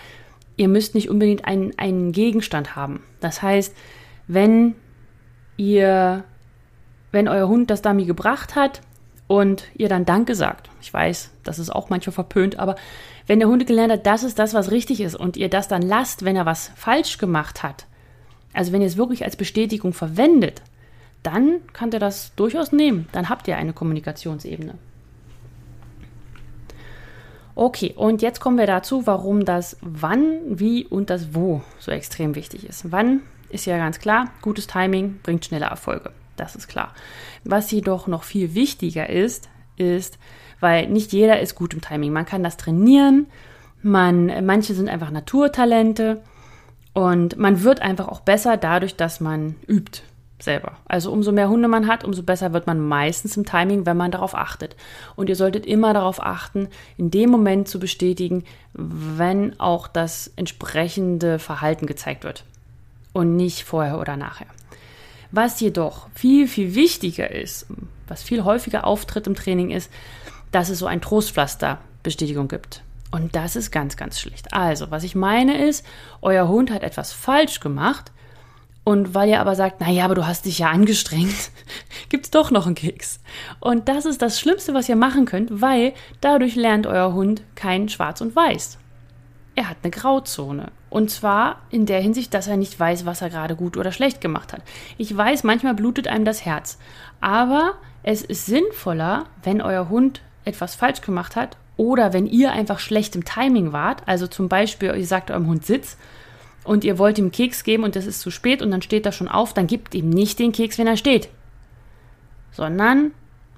ihr 0.57 0.69
müsst 0.69 0.95
nicht 0.95 1.11
unbedingt 1.11 1.45
einen, 1.45 1.77
einen 1.79 2.13
Gegenstand 2.13 2.77
haben. 2.77 3.03
Das 3.21 3.43
heißt, 3.43 3.75
wenn 4.27 4.75
ihr, 5.57 6.25
wenn 7.13 7.29
euer 7.29 7.49
Hund 7.49 7.71
das 7.71 7.83
Dummy 7.83 8.05
gebracht 8.05 8.55
hat 8.55 8.81
und 9.27 9.65
ihr 9.75 9.89
dann 9.89 10.05
Danke 10.05 10.35
sagt. 10.35 10.71
Ich 10.81 10.93
weiß, 10.93 11.31
das 11.45 11.59
ist 11.59 11.71
auch 11.71 11.91
manchmal 11.91 12.13
verpönt, 12.13 12.59
aber 12.59 12.77
wenn 13.27 13.39
der 13.39 13.49
Hund 13.49 13.67
gelernt 13.67 13.93
hat, 13.93 14.07
das 14.07 14.23
ist 14.23 14.39
das, 14.39 14.55
was 14.55 14.71
richtig 14.71 15.01
ist 15.01 15.15
und 15.15 15.37
ihr 15.37 15.49
das 15.49 15.69
dann 15.69 15.83
lasst, 15.83 16.25
wenn 16.25 16.37
er 16.37 16.47
was 16.47 16.71
falsch 16.77 17.19
gemacht 17.19 17.63
hat, 17.63 17.87
also 18.53 18.73
wenn 18.73 18.83
ihr 18.83 18.87
es 18.87 18.97
wirklich 18.97 19.25
als 19.25 19.37
Bestätigung 19.37 19.93
verwendet, 19.93 20.63
dann 21.23 21.61
kann 21.73 21.91
der 21.91 22.01
das 22.01 22.33
durchaus 22.37 22.71
nehmen. 22.71 23.09
Dann 23.13 23.29
habt 23.29 23.49
ihr 23.49 23.57
eine 23.57 23.73
Kommunikationsebene. 23.73 24.75
Okay, 27.57 27.95
und 27.97 28.21
jetzt 28.21 28.41
kommen 28.41 28.59
wir 28.59 28.67
dazu, 28.67 29.07
warum 29.07 29.45
das 29.45 29.77
Wann, 29.81 30.41
Wie 30.47 30.87
und 30.87 31.09
das 31.11 31.35
Wo 31.35 31.63
so 31.79 31.93
extrem 31.93 32.35
wichtig 32.35 32.69
ist. 32.69 32.91
Wann 32.91 33.21
ist 33.49 33.67
ja 33.67 33.77
ganz 33.79 34.01
klar, 34.01 34.29
gutes 34.43 34.67
Timing 34.67 35.21
bringt 35.23 35.45
schnelle 35.45 35.67
Erfolge. 35.67 36.11
Das 36.37 36.57
ist 36.57 36.67
klar. 36.67 36.93
Was 37.45 37.71
jedoch 37.71 38.09
noch 38.09 38.25
viel 38.25 38.55
wichtiger 38.55 39.09
ist, 39.09 39.49
ist, 39.77 40.19
weil 40.59 40.89
nicht 40.89 41.13
jeder 41.13 41.41
ist 41.41 41.55
gut 41.55 41.75
im 41.75 41.81
Timing. 41.81 42.13
Man 42.13 42.27
kann 42.27 42.43
das 42.43 42.57
trainieren. 42.57 43.27
Man, 43.83 44.45
manche 44.45 44.75
sind 44.75 44.89
einfach 44.89 45.11
Naturtalente 45.11 46.23
und 46.93 47.37
man 47.37 47.63
wird 47.63 47.83
einfach 47.83 48.09
auch 48.09 48.21
besser 48.21 48.57
dadurch, 48.57 48.97
dass 48.97 49.21
man 49.21 49.57
übt 49.69 50.03
selber. 50.39 50.77
Also 50.87 51.13
umso 51.13 51.33
mehr 51.33 51.49
Hunde 51.49 51.69
man 51.69 51.87
hat, 51.87 52.05
umso 52.05 52.23
besser 52.23 52.53
wird 52.53 52.67
man 52.67 52.81
meistens 52.81 53.37
im 53.37 53.45
Timing, 53.45 53.87
wenn 53.87 53.97
man 53.97 54.11
darauf 54.11 54.35
achtet. 54.35 54.77
Und 55.17 55.29
ihr 55.29 55.37
solltet 55.37 55.67
immer 55.67 55.95
darauf 55.95 56.23
achten, 56.23 56.69
in 56.97 57.11
dem 57.11 57.31
Moment 57.31 57.69
zu 57.69 57.79
bestätigen, 57.79 58.45
wenn 58.73 59.59
auch 59.61 59.89
das 59.89 60.33
entsprechende 60.37 61.39
Verhalten 61.39 61.87
gezeigt 61.87 62.25
wird 62.25 62.45
und 63.13 63.37
nicht 63.37 63.65
vorher 63.65 63.99
oder 63.99 64.17
nachher. 64.17 64.49
Was 65.31 65.61
jedoch 65.61 66.09
viel, 66.15 66.47
viel 66.47 66.75
wichtiger 66.75 67.31
ist, 67.31 67.67
was 68.07 68.23
viel 68.23 68.45
häufiger 68.45 68.87
auftritt 68.87 69.27
im 69.27 69.35
Training 69.35 69.71
ist, 69.71 69.91
dass 70.53 70.69
es 70.69 70.79
so 70.79 70.87
ein 70.87 71.01
Trostpflaster-Bestätigung 71.01 72.49
gibt. 72.49 72.83
Und 73.11 73.35
das 73.37 73.57
ist 73.57 73.71
ganz, 73.71 73.97
ganz 73.97 74.21
schlecht. 74.21 74.53
Also, 74.53 74.91
was 74.91 75.05
ich 75.05 75.15
meine 75.15 75.67
ist, 75.67 75.85
euer 76.21 76.49
Hund 76.49 76.71
hat 76.71 76.83
etwas 76.83 77.13
falsch 77.13 77.61
gemacht 77.61 78.11
und 78.85 79.15
weil 79.15 79.31
ihr 79.31 79.41
aber 79.41 79.55
sagt, 79.55 79.77
na 79.81 79.91
ja, 79.91 80.05
aber 80.05 80.15
du 80.15 80.27
hast 80.27 80.45
dich 80.45 80.59
ja 80.59 80.71
angestrengt, 80.71 81.51
gibt's 82.11 82.31
doch 82.31 82.51
noch 82.51 82.67
einen 82.67 82.75
Keks. 82.75 83.19
Und 83.59 83.89
das 83.89 84.05
ist 84.05 84.21
das 84.21 84.39
Schlimmste, 84.39 84.75
was 84.75 84.89
ihr 84.89 84.97
machen 84.97 85.25
könnt, 85.25 85.63
weil 85.63 85.95
dadurch 86.21 86.55
lernt 86.55 86.87
euer 86.87 87.15
Hund 87.15 87.43
kein 87.55 87.89
Schwarz 87.89 88.21
und 88.21 88.37
Weiß. 88.37 88.79
Er 89.57 89.71
hat 89.71 89.79
eine 89.83 89.91
Grauzone. 89.91 90.71
Und 90.91 91.11
zwar 91.11 91.63
in 91.71 91.87
der 91.87 92.01
Hinsicht, 92.01 92.35
dass 92.35 92.47
er 92.47 92.57
nicht 92.57 92.79
weiß, 92.79 93.07
was 93.07 93.23
er 93.23 93.31
gerade 93.31 93.57
gut 93.57 93.77
oder 93.77 93.91
schlecht 93.91 94.21
gemacht 94.21 94.53
hat. 94.53 94.63
Ich 94.99 95.17
weiß, 95.17 95.45
manchmal 95.45 95.75
blutet 95.75 96.07
einem 96.07 96.25
das 96.25 96.45
Herz. 96.45 96.79
Aber 97.21 97.75
es 98.03 98.23
ist 98.23 98.47
sinnvoller, 98.47 99.25
wenn 99.43 99.63
euer 99.63 99.89
Hund 99.89 100.21
etwas 100.45 100.75
falsch 100.75 101.01
gemacht 101.01 101.37
hat 101.37 101.57
oder 101.77 102.13
wenn 102.13 102.27
ihr 102.27 102.53
einfach 102.53 102.79
schlecht 102.79 103.17
im 103.17 103.25
Timing 103.25 103.73
wart. 103.73 104.03
Also 104.07 104.27
zum 104.27 104.49
Beispiel, 104.49 104.95
ihr 104.95 105.07
sagt 105.07 105.31
eurem 105.31 105.47
Hund 105.47 105.65
Sitz 105.65 105.97
und 106.65 106.85
ihr 106.85 106.99
wollt 106.99 107.19
ihm 107.19 107.31
Keks 107.31 107.63
geben 107.63 107.85
und 107.85 107.95
es 107.97 108.07
ist 108.07 108.21
zu 108.21 108.31
spät 108.31 108.63
und 108.63 108.71
dann 108.71 108.83
steht 108.83 109.07
er 109.07 109.13
schon 109.13 109.29
auf, 109.29 109.55
dann 109.55 109.67
gebt 109.67 109.95
ihm 109.95 110.11
nicht 110.11 110.39
den 110.39 110.53
Keks, 110.53 110.79
wenn 110.79 110.87
er 110.87 110.97
steht, 110.97 111.29
sondern 112.53 113.13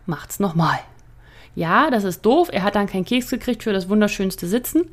macht's 0.05 0.41
nochmal. 0.41 0.79
Ja, 1.55 1.91
das 1.91 2.05
ist 2.05 2.23
doof, 2.23 2.51
er 2.53 2.63
hat 2.63 2.75
dann 2.75 2.87
keinen 2.87 3.05
Keks 3.05 3.31
gekriegt 3.31 3.63
für 3.63 3.73
das 3.73 3.89
wunderschönste 3.89 4.47
Sitzen, 4.47 4.91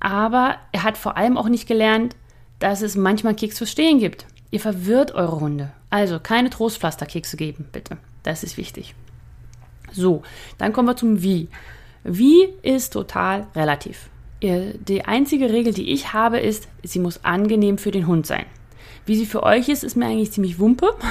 aber 0.00 0.56
er 0.72 0.82
hat 0.82 0.98
vor 0.98 1.16
allem 1.16 1.38
auch 1.38 1.48
nicht 1.48 1.66
gelernt, 1.66 2.16
dass 2.58 2.82
es 2.82 2.96
manchmal 2.96 3.34
Keks 3.34 3.58
fürs 3.58 3.70
Stehen 3.70 3.98
gibt. 3.98 4.26
Ihr 4.50 4.60
verwirrt 4.60 5.12
eure 5.12 5.40
Hunde. 5.40 5.72
Also 5.90 6.20
keine 6.20 6.50
Trostpflasterkekse 6.50 7.36
geben, 7.36 7.68
bitte. 7.72 7.96
Das 8.22 8.42
ist 8.42 8.56
wichtig. 8.56 8.94
So, 9.92 10.22
dann 10.58 10.72
kommen 10.72 10.88
wir 10.88 10.96
zum 10.96 11.22
Wie. 11.22 11.48
Wie 12.04 12.48
ist 12.62 12.92
total 12.92 13.46
relativ. 13.54 14.08
Die 14.42 15.04
einzige 15.04 15.50
Regel, 15.50 15.72
die 15.72 15.92
ich 15.92 16.12
habe, 16.12 16.38
ist, 16.38 16.68
sie 16.82 16.98
muss 16.98 17.24
angenehm 17.24 17.78
für 17.78 17.90
den 17.90 18.06
Hund 18.06 18.26
sein. 18.26 18.44
Wie 19.06 19.16
sie 19.16 19.26
für 19.26 19.42
euch 19.42 19.68
ist, 19.68 19.84
ist 19.84 19.96
mir 19.96 20.06
eigentlich 20.06 20.32
ziemlich 20.32 20.58
wumpe. 20.58 20.90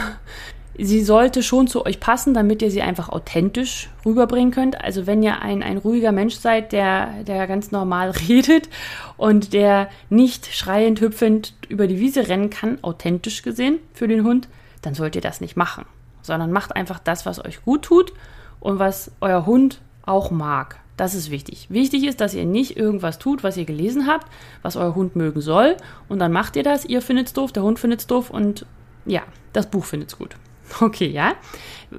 Sie 0.78 1.06
sollte 1.06 1.42
schon 1.42 1.68
zu 1.68 1.86
euch 1.86 2.02
passen, 2.02 2.34
damit 2.34 2.62
ihr 2.62 2.70
sie 2.70 2.82
einfach 2.82 3.08
authentisch 3.08 3.90
rüberbringen 4.06 4.52
könnt. 4.52 4.82
Also 4.84 5.08
wenn 5.08 5.24
ihr 5.24 5.42
ein, 5.42 5.64
ein 5.64 5.78
ruhiger 5.78 6.12
Mensch 6.12 6.36
seid, 6.36 6.74
der, 6.74 7.24
der 7.24 7.48
ganz 7.48 7.72
normal 7.72 8.10
redet 8.28 8.68
und 9.16 9.54
der 9.54 9.90
nicht 10.10 10.54
schreiend, 10.54 11.00
hüpfend 11.00 11.54
über 11.70 11.88
die 11.88 12.02
Wiese 12.02 12.28
rennen 12.28 12.50
kann, 12.50 12.84
authentisch 12.84 13.42
gesehen 13.42 13.80
für 13.94 14.10
den 14.10 14.26
Hund, 14.26 14.50
dann 14.82 14.96
sollt 14.96 15.16
ihr 15.16 15.22
das 15.22 15.40
nicht 15.40 15.56
machen. 15.56 15.86
Sondern 16.22 16.52
macht 16.52 16.76
einfach 16.76 17.00
das, 17.00 17.26
was 17.26 17.44
euch 17.44 17.64
gut 17.64 17.84
tut 17.84 18.12
und 18.60 18.78
was 18.78 19.12
euer 19.22 19.46
Hund 19.46 19.80
auch 20.06 20.30
mag. 20.30 20.82
Das 20.98 21.14
ist 21.14 21.30
wichtig. 21.30 21.68
Wichtig 21.70 22.06
ist, 22.06 22.22
dass 22.22 22.34
ihr 22.34 22.46
nicht 22.46 22.78
irgendwas 22.78 23.20
tut, 23.20 23.44
was 23.44 23.58
ihr 23.58 23.66
gelesen 23.66 24.08
habt, 24.08 24.28
was 24.62 24.78
euer 24.78 24.96
Hund 24.96 25.16
mögen 25.16 25.42
soll. 25.42 25.76
Und 26.08 26.20
dann 26.20 26.32
macht 26.32 26.56
ihr 26.56 26.64
das. 26.64 26.86
Ihr 26.86 27.02
findet 27.02 27.28
es 27.28 27.34
doof, 27.34 27.52
der 27.52 27.64
Hund 27.64 27.80
findet 27.80 28.02
es 28.02 28.08
doof 28.08 28.30
und 28.30 28.66
ja, 29.06 29.22
das 29.54 29.70
Buch 29.70 29.86
findet 29.86 30.10
es 30.10 30.18
gut. 30.18 30.36
Okay, 30.82 31.08
ja. 31.08 31.36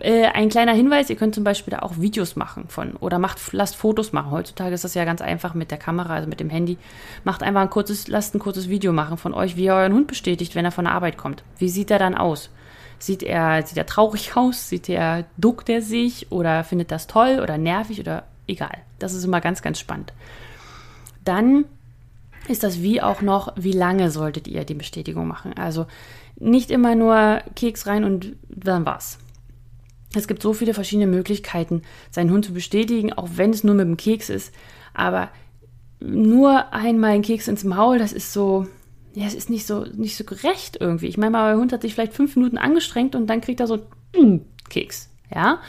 Äh, 0.01 0.27
ein 0.27 0.49
kleiner 0.49 0.73
Hinweis, 0.73 1.09
ihr 1.09 1.17
könnt 1.17 1.35
zum 1.35 1.45
Beispiel 1.45 1.71
da 1.71 1.79
auch 1.81 1.99
Videos 1.99 2.37
machen 2.37 2.65
von 2.69 2.95
oder 2.97 3.19
macht, 3.19 3.53
lasst 3.53 3.77
Fotos 3.77 4.13
machen. 4.13 4.31
Heutzutage 4.31 4.75
ist 4.75 4.85
das 4.85 4.95
ja 4.95 5.05
ganz 5.05 5.21
einfach 5.21 5.55
mit 5.55 5.71
der 5.71 5.79
Kamera, 5.79 6.15
also 6.15 6.29
mit 6.29 6.41
dem 6.41 6.51
Handy. 6.51 6.77
Macht 7.25 7.43
einfach 7.43 7.61
ein 7.61 7.71
kurzes, 7.71 8.09
lasst 8.09 8.35
ein 8.35 8.41
kurzes 8.41 8.69
Video 8.69 8.93
machen 8.93 9.17
von 9.19 9.35
euch, 9.35 9.57
wie 9.57 9.65
ihr 9.65 9.75
euren 9.75 9.95
Hund 9.95 10.09
bestätigt, 10.09 10.55
wenn 10.55 10.65
er 10.65 10.73
von 10.73 10.85
der 10.85 10.95
Arbeit 10.95 11.17
kommt. 11.17 11.45
Wie 11.59 11.69
sieht 11.69 11.91
er 11.91 11.99
dann 11.99 12.15
aus? 12.15 12.51
Sieht 12.99 13.23
er, 13.23 13.65
sieht 13.65 13.79
er 13.79 13.87
traurig 13.87 14.37
aus? 14.37 14.69
Sieht 14.69 14.89
er, 14.89 15.25
duckt 15.37 15.69
er 15.69 15.81
sich 15.81 16.33
oder 16.33 16.65
findet 16.65 16.91
das 16.91 17.07
toll 17.07 17.41
oder 17.43 17.59
nervig 17.59 18.01
oder 18.01 18.25
egal. 18.47 18.79
Das 18.99 19.15
ist 19.15 19.25
immer 19.25 19.41
ganz, 19.41 19.63
ganz 19.63 19.79
spannend. 19.79 20.13
Dann 21.25 21.65
ist 22.49 22.63
das 22.63 22.81
wie 22.81 23.03
auch 23.03 23.23
noch, 23.23 23.53
wie 23.57 23.73
lange 23.73 24.11
solltet 24.11 24.49
ihr 24.49 24.65
die 24.65 24.75
Bestätigung 24.75 25.27
machen? 25.27 25.53
Also 25.55 25.87
nicht 26.39 26.71
immer 26.71 26.95
nur 26.95 27.43
Keks 27.57 27.87
rein 27.87 28.05
und 28.05 28.37
dann 28.49 28.87
war's. 28.87 29.19
Es 30.15 30.29
gibt 30.29 30.43
so 30.43 30.53
viele 30.53 30.75
verschiedene 30.75 31.07
Möglichkeiten, 31.07 31.83
seinen 32.11 32.31
Hund 32.31 32.45
zu 32.45 32.53
bestätigen, 32.53 33.13
auch 33.13 33.29
wenn 33.35 33.51
es 33.51 33.65
nur 33.65 33.75
mit 33.75 33.87
dem 33.87 33.97
Keks 33.97 34.31
ist. 34.31 34.55
Aber 34.95 35.31
nur 36.01 36.73
einmal 36.73 37.13
ein 37.13 37.23
Keks 37.23 37.49
ins 37.49 37.65
Maul, 37.65 37.99
das 37.99 38.13
ist 38.13 38.33
so, 38.33 38.67
ja, 39.15 39.27
es 39.27 39.35
ist 39.35 39.51
nicht 39.51 39.67
so, 39.67 39.85
nicht 39.85 40.17
so 40.17 40.25
gerecht 40.25 40.79
irgendwie. 40.81 41.07
Ich 41.07 41.19
meine 41.19 41.39
euer 41.39 41.57
Hund 41.57 41.73
hat 41.73 41.83
sich 41.83 41.95
vielleicht 41.95 42.15
fünf 42.15 42.37
Minuten 42.37 42.59
angestrengt 42.59 43.15
und 43.15 43.27
dann 43.27 43.41
kriegt 43.41 43.61
er 43.61 43.67
so 43.67 43.81
einen 44.15 44.47
Keks, 44.69 45.11
ja. 45.35 45.61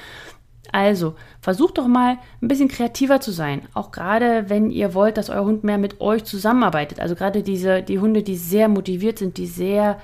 Also, 0.71 1.15
versucht 1.41 1.77
doch 1.77 1.87
mal 1.87 2.17
ein 2.41 2.47
bisschen 2.47 2.67
kreativer 2.67 3.19
zu 3.19 3.31
sein. 3.31 3.61
Auch 3.73 3.91
gerade, 3.91 4.49
wenn 4.49 4.71
ihr 4.71 4.93
wollt, 4.93 5.17
dass 5.17 5.29
euer 5.29 5.45
Hund 5.45 5.63
mehr 5.63 5.77
mit 5.77 6.01
euch 6.01 6.23
zusammenarbeitet. 6.23 6.99
Also 6.99 7.15
gerade 7.15 7.43
diese, 7.43 7.81
die 7.81 7.99
Hunde, 7.99 8.23
die 8.23 8.35
sehr 8.35 8.67
motiviert 8.67 9.19
sind, 9.19 9.37
die 9.37 9.47
sehr 9.47 9.99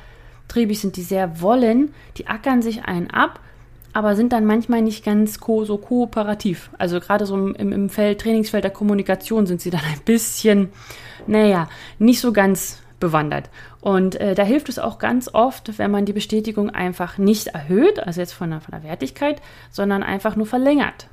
triebig 0.47 0.79
sind, 0.79 0.97
die 0.97 1.01
sehr 1.01 1.41
wollen, 1.41 1.93
die 2.17 2.27
ackern 2.27 2.61
sich 2.61 2.85
einen 2.85 3.09
ab, 3.09 3.39
aber 3.93 4.15
sind 4.15 4.33
dann 4.33 4.45
manchmal 4.45 4.81
nicht 4.81 5.05
ganz 5.05 5.39
ko 5.39 5.65
so 5.65 5.77
kooperativ. 5.77 6.69
Also 6.77 6.99
gerade 6.99 7.25
so 7.25 7.35
im, 7.35 7.71
im 7.71 7.89
Feld, 7.89 8.21
Trainingsfeld 8.21 8.63
der 8.63 8.71
Kommunikation 8.71 9.45
sind 9.45 9.61
sie 9.61 9.69
dann 9.69 9.81
ein 9.81 10.01
bisschen, 10.03 10.69
naja, 11.27 11.69
nicht 11.99 12.19
so 12.19 12.33
ganz 12.33 12.82
bewandert. 13.03 13.49
Und 13.81 14.15
äh, 14.15 14.33
da 14.33 14.43
hilft 14.43 14.69
es 14.69 14.79
auch 14.79 14.97
ganz 14.97 15.29
oft, 15.33 15.77
wenn 15.77 15.91
man 15.91 16.05
die 16.05 16.13
Bestätigung 16.13 16.69
einfach 16.69 17.17
nicht 17.17 17.47
erhöht, 17.47 17.99
also 17.99 18.21
jetzt 18.21 18.31
von 18.31 18.49
der, 18.49 18.61
von 18.61 18.71
der 18.71 18.83
Wertigkeit, 18.83 19.41
sondern 19.71 20.03
einfach 20.03 20.37
nur 20.37 20.45
verlängert. 20.45 21.09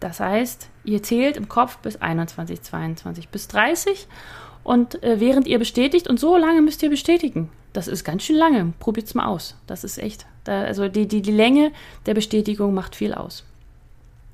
Das 0.00 0.20
heißt, 0.20 0.68
ihr 0.84 1.02
zählt 1.02 1.38
im 1.38 1.48
Kopf 1.48 1.78
bis 1.78 1.96
21, 1.96 2.60
22, 2.60 3.30
bis 3.30 3.48
30 3.48 4.06
und 4.64 5.02
äh, 5.02 5.18
während 5.18 5.46
ihr 5.46 5.58
bestätigt, 5.58 6.08
und 6.08 6.20
so 6.20 6.36
lange 6.36 6.60
müsst 6.60 6.82
ihr 6.82 6.90
bestätigen. 6.90 7.50
Das 7.72 7.88
ist 7.88 8.04
ganz 8.04 8.22
schön 8.22 8.36
lange. 8.36 8.74
Probiert 8.78 9.06
es 9.06 9.14
mal 9.14 9.24
aus. 9.24 9.56
Das 9.66 9.82
ist 9.82 9.96
echt. 9.96 10.26
Da, 10.44 10.62
also 10.62 10.88
die, 10.88 11.08
die, 11.08 11.22
die 11.22 11.32
Länge 11.32 11.72
der 12.04 12.12
Bestätigung 12.12 12.74
macht 12.74 12.94
viel 12.96 13.14
aus. 13.14 13.44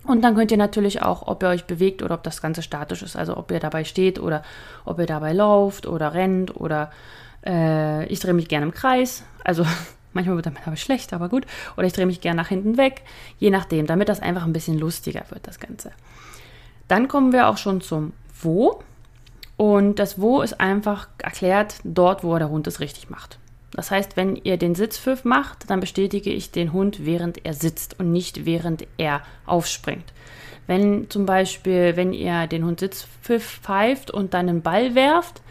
Und 0.05 0.23
dann 0.23 0.35
könnt 0.35 0.51
ihr 0.51 0.57
natürlich 0.57 1.03
auch, 1.03 1.27
ob 1.27 1.43
ihr 1.43 1.51
euch 1.51 1.67
bewegt 1.67 2.03
oder 2.03 2.15
ob 2.15 2.23
das 2.23 2.41
Ganze 2.41 2.63
statisch 2.63 3.03
ist, 3.03 3.17
also 3.17 3.37
ob 3.37 3.51
ihr 3.51 3.61
dabei 3.61 3.85
steht 3.85 4.19
oder 4.19 4.43
ob 4.85 4.99
ihr 4.99 5.07
dabei 5.07 5.33
lauft 5.33 5.87
oder 5.87 6.15
rennt 6.15 6.57
oder 6.57 6.91
äh, 7.45 8.07
ich 8.07 8.21
drehe 8.21 8.35
mich 8.35 8.49
gerne 8.49 8.67
im 8.67 8.73
Kreis. 8.73 9.25
Also 9.45 9.67
manchmal 10.13 10.37
wird 10.37 10.47
damit 10.47 10.67
aber 10.67 10.77
schlecht, 10.77 11.13
aber 11.13 11.29
gut. 11.29 11.47
Oder 11.77 11.87
ich 11.87 11.93
drehe 11.93 12.07
mich 12.07 12.21
gerne 12.21 12.41
nach 12.41 12.49
hinten 12.49 12.77
weg, 12.77 13.03
je 13.39 13.51
nachdem, 13.51 13.87
damit 13.87 14.09
das 14.09 14.21
einfach 14.21 14.45
ein 14.45 14.53
bisschen 14.53 14.79
lustiger 14.79 15.23
wird, 15.31 15.47
das 15.47 15.61
Ganze. 15.61 15.93
Dann 16.89 17.07
kommen 17.07 17.33
wir 17.33 17.49
auch 17.49 17.57
schon 17.57 17.81
zum 17.81 18.13
Wo. 18.41 18.83
Und 19.57 19.99
das 19.99 20.19
Wo 20.19 20.41
ist 20.41 20.59
einfach 20.59 21.09
erklärt 21.19 21.75
dort, 21.85 22.25
wo 22.25 22.39
der 22.39 22.49
Hund 22.49 22.67
es 22.67 22.81
richtig 22.81 23.11
macht. 23.11 23.40
Das 23.73 23.91
heißt, 23.91 24.17
wenn 24.17 24.37
ihr 24.37 24.57
den 24.57 24.75
Sitzpfiff 24.75 25.25
macht, 25.25 25.71
dann 25.71 25.81
bestätige 25.81 26.31
ich 26.31 26.51
den 26.51 26.73
Hund, 26.73 27.05
während 27.07 27.45
er 27.45 27.55
sitzt 27.55 27.99
und 28.01 28.11
nicht 28.11 28.45
während 28.45 28.87
er 28.97 29.23
aufspringt. 29.47 30.13
Wenn 30.67 31.09
zum 31.11 31.27
Beispiel, 31.27 31.97
wenn 31.97 32.13
ihr 32.13 32.47
den 32.47 32.65
Hund 32.65 32.81
Sitzpfiff 32.81 33.61
pfeift 33.63 34.11
und 34.11 34.35
dann 34.35 34.49
einen 34.49 34.63
Ball 34.63 34.95
werft, 34.95 35.43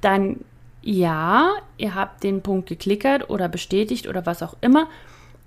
dann 0.00 0.44
ja, 0.82 1.52
ihr 1.76 1.94
habt 1.94 2.22
den 2.22 2.42
Punkt 2.42 2.68
geklickert 2.68 3.28
oder 3.28 3.48
bestätigt 3.48 4.08
oder 4.08 4.24
was 4.26 4.42
auch 4.42 4.56
immer, 4.60 4.88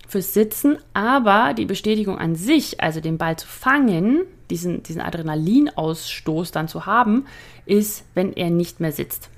fürs 0.06 0.34
Sitzen, 0.34 0.78
aber 0.92 1.54
die 1.54 1.64
Bestätigung 1.64 2.18
an 2.18 2.36
sich, 2.36 2.80
also 2.80 3.00
den 3.00 3.18
Ball 3.18 3.36
zu 3.36 3.48
fangen, 3.48 4.20
diesen, 4.50 4.82
diesen 4.82 5.00
Adrenalinausstoß 5.00 6.52
dann 6.52 6.68
zu 6.68 6.86
haben, 6.86 7.26
ist, 7.66 8.04
wenn 8.14 8.32
er 8.32 8.50
nicht 8.50 8.80
mehr 8.80 8.92
sitzt. 8.92 9.30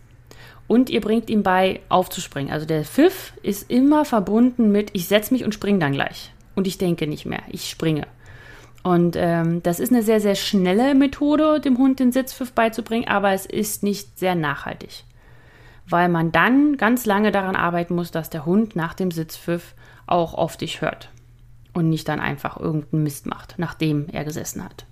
Und 0.69 0.91
ihr 0.91 1.01
bringt 1.01 1.31
ihm 1.31 1.43
bei, 1.43 1.81
aufzuspringen. 1.89 2.53
Also 2.53 2.67
der 2.67 2.85
Pfiff 2.85 3.33
ist 3.43 3.71
immer 3.71 4.05
verbunden 4.05 4.73
mit, 4.73 4.91
ich 4.95 5.07
setze 5.07 5.33
mich 5.33 5.45
und 5.45 5.55
springe 5.55 5.79
dann 5.79 5.93
gleich. 5.93 6.33
Und 6.55 6.67
ich 6.67 6.79
denke 6.79 7.07
nicht 7.07 7.27
mehr, 7.27 7.43
ich 7.49 7.71
springe. 7.71 8.07
Und 8.83 9.17
ähm, 9.17 9.63
das 9.63 9.81
ist 9.81 9.93
eine 9.93 10.03
sehr, 10.03 10.21
sehr 10.21 10.35
schnelle 10.35 10.95
Methode, 10.95 11.61
dem 11.61 11.79
Hund 11.79 11.99
den 11.99 12.13
Sitzpfiff 12.13 12.53
beizubringen, 12.53 13.09
aber 13.09 13.33
es 13.33 13.47
ist 13.47 13.83
nicht 13.83 14.19
sehr 14.19 14.35
nachhaltig. 14.35 15.05
Weil 15.89 16.09
man 16.09 16.33
dann 16.33 16.77
ganz 16.77 17.07
lange 17.07 17.31
daran 17.31 17.57
arbeiten 17.57 17.95
muss, 17.95 18.11
dass 18.11 18.31
der 18.31 18.47
Hund 18.47 18.75
nach 18.75 18.95
dem 18.95 19.11
Sitzpfiff 19.11 19.75
auch 20.07 20.35
auf 20.35 20.57
dich 20.57 20.81
hört. 20.81 21.11
Und 21.73 21.91
nicht 21.91 22.09
dann 22.09 22.21
einfach 22.21 22.59
irgendeinen 22.59 23.03
Mist 23.03 23.27
macht, 23.27 23.55
nachdem 23.59 24.09
er 24.09 24.25
gesessen 24.25 24.65
hat 24.65 24.87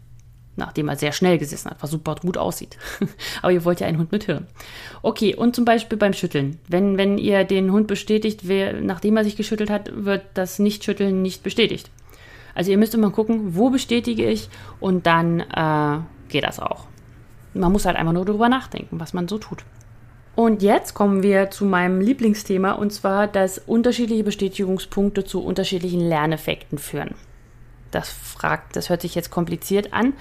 nachdem 0.56 0.88
er 0.88 0.96
sehr 0.96 1.12
schnell 1.12 1.38
gesessen 1.38 1.70
hat, 1.70 1.82
was 1.82 1.90
super 1.90 2.16
gut 2.16 2.38
aussieht. 2.38 2.76
Aber 3.42 3.52
ihr 3.52 3.64
wollt 3.64 3.80
ja 3.80 3.86
einen 3.86 3.98
Hund 3.98 4.12
mit 4.12 4.24
Hirn. 4.24 4.46
Okay, 5.02 5.34
und 5.34 5.54
zum 5.54 5.64
Beispiel 5.64 5.98
beim 5.98 6.12
Schütteln. 6.12 6.58
Wenn, 6.68 6.96
wenn 6.98 7.18
ihr 7.18 7.44
den 7.44 7.72
Hund 7.72 7.86
bestätigt, 7.86 8.46
wer, 8.48 8.80
nachdem 8.80 9.16
er 9.16 9.24
sich 9.24 9.36
geschüttelt 9.36 9.70
hat, 9.70 9.90
wird 9.94 10.22
das 10.34 10.58
Nicht-Schütteln 10.58 11.22
nicht 11.22 11.42
bestätigt. 11.42 11.90
Also 12.54 12.70
ihr 12.70 12.78
müsst 12.78 12.94
immer 12.94 13.10
gucken, 13.10 13.56
wo 13.56 13.70
bestätige 13.70 14.28
ich 14.28 14.48
und 14.80 15.06
dann 15.06 15.40
äh, 15.40 15.98
geht 16.28 16.44
das 16.44 16.60
auch. 16.60 16.86
Man 17.52 17.72
muss 17.72 17.86
halt 17.86 17.96
einfach 17.96 18.12
nur 18.12 18.24
darüber 18.24 18.48
nachdenken, 18.48 19.00
was 19.00 19.12
man 19.12 19.28
so 19.28 19.38
tut. 19.38 19.64
Und 20.36 20.62
jetzt 20.62 20.94
kommen 20.94 21.22
wir 21.22 21.50
zu 21.50 21.64
meinem 21.64 22.00
Lieblingsthema 22.00 22.72
und 22.72 22.92
zwar, 22.92 23.28
dass 23.28 23.58
unterschiedliche 23.58 24.24
Bestätigungspunkte 24.24 25.24
zu 25.24 25.44
unterschiedlichen 25.44 26.00
Lerneffekten 26.00 26.78
führen. 26.78 27.14
Das 27.94 28.08
fragt, 28.10 28.76
das 28.76 28.88
hört 28.88 29.02
sich 29.02 29.14
jetzt 29.14 29.30
kompliziert 29.30 29.92
an, 29.92 30.14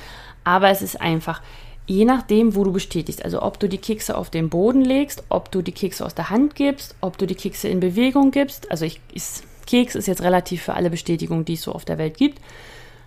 aber 0.44 0.70
es 0.70 0.82
ist 0.82 1.00
einfach, 1.00 1.42
je 1.88 2.06
nachdem, 2.06 2.56
wo 2.56 2.64
du 2.64 2.72
bestätigst, 2.72 3.24
also 3.24 3.42
ob 3.42 3.60
du 3.60 3.68
die 3.68 3.78
Kekse 3.78 4.18
auf 4.18 4.30
den 4.30 4.50
Boden 4.50 4.82
legst, 4.82 5.24
ob 5.30 5.52
du 5.52 5.62
die 5.62 5.72
Kekse 5.72 6.06
aus 6.06 6.16
der 6.16 6.30
Hand 6.30 6.56
gibst, 6.56 6.96
ob 7.02 7.18
du 7.18 7.26
die 7.26 7.36
Kekse 7.36 7.68
in 7.68 7.80
Bewegung 7.80 8.32
gibst, 8.32 8.72
also 8.72 8.86
ich, 8.86 9.02
ist, 9.14 9.44
Keks 9.66 9.96
ist 9.96 10.08
jetzt 10.08 10.22
relativ 10.22 10.64
für 10.64 10.74
alle 10.74 10.90
Bestätigungen, 10.90 11.46
die 11.46 11.54
es 11.54 11.64
so 11.64 11.72
auf 11.72 11.86
der 11.86 11.98
Welt 11.98 12.18
gibt, 12.18 12.40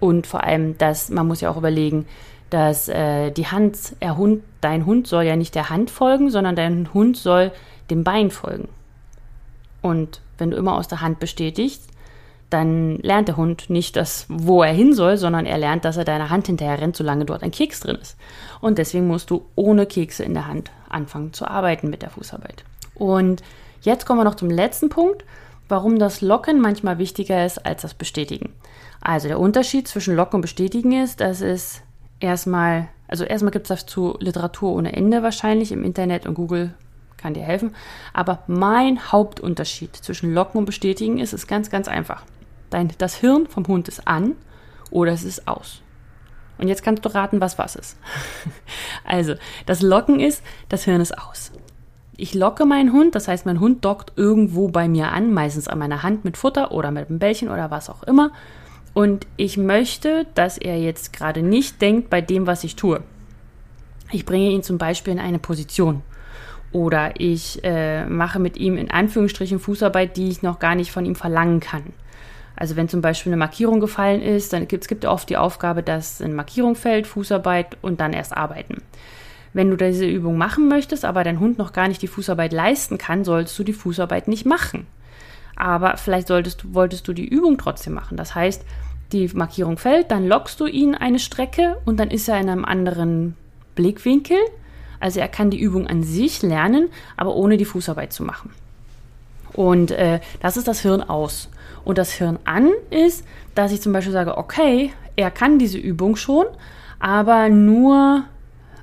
Und 0.00 0.26
vor 0.26 0.42
allem, 0.42 0.76
dass 0.78 1.10
man 1.10 1.28
muss 1.28 1.40
ja 1.40 1.50
auch 1.50 1.56
überlegen, 1.56 2.06
dass 2.48 2.88
äh, 2.88 3.30
die 3.30 3.46
Hand, 3.46 3.94
er 4.00 4.16
Hund, 4.16 4.42
dein 4.60 4.84
Hund 4.86 5.06
soll 5.06 5.24
ja 5.24 5.36
nicht 5.36 5.54
der 5.54 5.70
Hand 5.70 5.90
folgen, 5.90 6.30
sondern 6.30 6.56
dein 6.56 6.92
Hund 6.92 7.16
soll 7.16 7.52
dem 7.90 8.02
Bein 8.02 8.30
folgen. 8.30 8.68
Und 9.82 10.20
wenn 10.38 10.50
du 10.50 10.56
immer 10.56 10.74
aus 10.74 10.88
der 10.88 11.00
Hand 11.00 11.20
bestätigst, 11.20 11.90
dann 12.50 12.96
lernt 12.98 13.28
der 13.28 13.36
Hund 13.36 13.70
nicht 13.70 13.94
das, 13.94 14.26
wo 14.28 14.62
er 14.62 14.72
hin 14.72 14.92
soll, 14.92 15.16
sondern 15.16 15.46
er 15.46 15.56
lernt, 15.56 15.84
dass 15.84 15.96
er 15.96 16.04
deiner 16.04 16.30
Hand 16.30 16.48
hinterher 16.48 16.80
rennt, 16.80 16.96
solange 16.96 17.24
dort 17.24 17.44
ein 17.44 17.52
Keks 17.52 17.80
drin 17.80 17.96
ist. 17.96 18.16
Und 18.60 18.78
deswegen 18.78 19.06
musst 19.06 19.30
du 19.30 19.46
ohne 19.54 19.86
Kekse 19.86 20.24
in 20.24 20.34
der 20.34 20.48
Hand 20.48 20.72
anfangen 20.88 21.32
zu 21.32 21.46
arbeiten 21.46 21.88
mit 21.88 22.02
der 22.02 22.10
Fußarbeit. 22.10 22.64
Und 22.96 23.42
jetzt 23.82 24.04
kommen 24.04 24.18
wir 24.18 24.24
noch 24.24 24.34
zum 24.34 24.50
letzten 24.50 24.88
Punkt, 24.88 25.24
warum 25.70 25.98
das 25.98 26.20
Locken 26.20 26.60
manchmal 26.60 26.98
wichtiger 26.98 27.44
ist 27.44 27.64
als 27.64 27.82
das 27.82 27.94
Bestätigen. 27.94 28.52
Also 29.00 29.28
der 29.28 29.40
Unterschied 29.40 29.88
zwischen 29.88 30.14
Locken 30.14 30.36
und 30.36 30.42
Bestätigen 30.42 30.92
ist, 30.92 31.20
dass 31.20 31.40
es 31.40 31.82
erstmal, 32.20 32.88
also 33.08 33.24
erstmal 33.24 33.52
gibt 33.52 33.70
es 33.70 33.80
dazu 33.80 34.16
Literatur 34.20 34.72
ohne 34.72 34.92
Ende 34.92 35.22
wahrscheinlich 35.22 35.72
im 35.72 35.84
Internet 35.84 36.26
und 36.26 36.34
Google 36.34 36.74
kann 37.16 37.34
dir 37.34 37.42
helfen. 37.42 37.74
Aber 38.12 38.42
mein 38.46 39.12
Hauptunterschied 39.12 39.96
zwischen 39.96 40.32
Locken 40.34 40.58
und 40.58 40.64
Bestätigen 40.64 41.18
ist, 41.18 41.32
ist 41.32 41.46
ganz, 41.46 41.70
ganz 41.70 41.88
einfach. 41.88 42.24
Dein, 42.70 42.92
das 42.98 43.14
Hirn 43.14 43.46
vom 43.46 43.66
Hund 43.66 43.88
ist 43.88 44.06
an 44.06 44.36
oder 44.90 45.12
es 45.12 45.24
ist 45.24 45.48
aus. 45.48 45.82
Und 46.58 46.68
jetzt 46.68 46.82
kannst 46.82 47.04
du 47.04 47.14
raten, 47.14 47.40
was 47.40 47.58
was 47.58 47.74
ist. 47.74 47.96
also, 49.04 49.34
das 49.64 49.80
Locken 49.80 50.20
ist, 50.20 50.42
das 50.68 50.84
Hirn 50.84 51.00
ist 51.00 51.16
aus. 51.16 51.52
Ich 52.20 52.34
locke 52.34 52.66
meinen 52.66 52.92
Hund, 52.92 53.14
das 53.14 53.28
heißt, 53.28 53.46
mein 53.46 53.60
Hund 53.60 53.82
dockt 53.82 54.12
irgendwo 54.16 54.68
bei 54.68 54.88
mir 54.88 55.10
an, 55.10 55.32
meistens 55.32 55.68
an 55.68 55.78
meiner 55.78 56.02
Hand 56.02 56.22
mit 56.22 56.36
Futter 56.36 56.70
oder 56.70 56.90
mit 56.90 57.08
einem 57.08 57.18
Bällchen 57.18 57.48
oder 57.48 57.70
was 57.70 57.88
auch 57.88 58.02
immer. 58.02 58.30
Und 58.92 59.26
ich 59.38 59.56
möchte, 59.56 60.26
dass 60.34 60.58
er 60.58 60.78
jetzt 60.78 61.14
gerade 61.14 61.40
nicht 61.40 61.80
denkt 61.80 62.10
bei 62.10 62.20
dem, 62.20 62.46
was 62.46 62.62
ich 62.62 62.76
tue. 62.76 63.00
Ich 64.12 64.26
bringe 64.26 64.50
ihn 64.50 64.62
zum 64.62 64.76
Beispiel 64.76 65.14
in 65.14 65.18
eine 65.18 65.38
Position. 65.38 66.02
Oder 66.72 67.18
ich 67.18 67.64
äh, 67.64 68.04
mache 68.04 68.38
mit 68.38 68.58
ihm 68.58 68.76
in 68.76 68.90
Anführungsstrichen 68.90 69.58
Fußarbeit, 69.58 70.18
die 70.18 70.28
ich 70.28 70.42
noch 70.42 70.58
gar 70.58 70.74
nicht 70.74 70.92
von 70.92 71.06
ihm 71.06 71.14
verlangen 71.14 71.60
kann. 71.60 71.84
Also 72.54 72.76
wenn 72.76 72.90
zum 72.90 73.00
Beispiel 73.00 73.32
eine 73.32 73.38
Markierung 73.38 73.80
gefallen 73.80 74.20
ist, 74.20 74.52
dann 74.52 74.68
gibt 74.68 74.92
es 74.92 75.08
oft 75.08 75.30
die 75.30 75.38
Aufgabe, 75.38 75.82
dass 75.82 76.20
eine 76.20 76.34
Markierung 76.34 76.74
fällt, 76.74 77.06
Fußarbeit 77.06 77.78
und 77.80 77.98
dann 77.98 78.12
erst 78.12 78.36
arbeiten. 78.36 78.82
Wenn 79.52 79.70
du 79.70 79.76
diese 79.76 80.06
Übung 80.06 80.38
machen 80.38 80.68
möchtest, 80.68 81.04
aber 81.04 81.24
dein 81.24 81.40
Hund 81.40 81.58
noch 81.58 81.72
gar 81.72 81.88
nicht 81.88 82.02
die 82.02 82.06
Fußarbeit 82.06 82.52
leisten 82.52 82.98
kann, 82.98 83.24
solltest 83.24 83.58
du 83.58 83.64
die 83.64 83.72
Fußarbeit 83.72 84.28
nicht 84.28 84.46
machen 84.46 84.86
aber 85.60 85.98
vielleicht 85.98 86.28
solltest, 86.28 86.74
wolltest 86.74 87.06
du 87.06 87.12
die 87.12 87.28
Übung 87.28 87.58
trotzdem 87.58 87.92
machen. 87.92 88.16
Das 88.16 88.34
heißt, 88.34 88.64
die 89.12 89.28
Markierung 89.34 89.76
fällt, 89.76 90.10
dann 90.10 90.26
lockst 90.26 90.58
du 90.58 90.66
ihn 90.66 90.94
eine 90.94 91.18
Strecke 91.18 91.76
und 91.84 92.00
dann 92.00 92.10
ist 92.10 92.28
er 92.28 92.40
in 92.40 92.48
einem 92.48 92.64
anderen 92.64 93.36
Blickwinkel. 93.74 94.38
Also 95.00 95.20
er 95.20 95.28
kann 95.28 95.50
die 95.50 95.60
Übung 95.60 95.86
an 95.86 96.02
sich 96.02 96.40
lernen, 96.42 96.88
aber 97.16 97.34
ohne 97.34 97.58
die 97.58 97.66
Fußarbeit 97.66 98.12
zu 98.12 98.22
machen. 98.22 98.50
Und 99.52 99.90
äh, 99.90 100.20
das 100.40 100.56
ist 100.56 100.66
das 100.66 100.80
Hirn 100.80 101.02
aus. 101.02 101.50
Und 101.84 101.98
das 101.98 102.12
Hirn 102.12 102.38
an 102.44 102.70
ist, 102.90 103.24
dass 103.54 103.72
ich 103.72 103.82
zum 103.82 103.92
Beispiel 103.92 104.12
sage, 104.12 104.38
okay, 104.38 104.92
er 105.16 105.30
kann 105.30 105.58
diese 105.58 105.78
Übung 105.78 106.16
schon, 106.16 106.46
aber 107.00 107.50
nur 107.50 108.24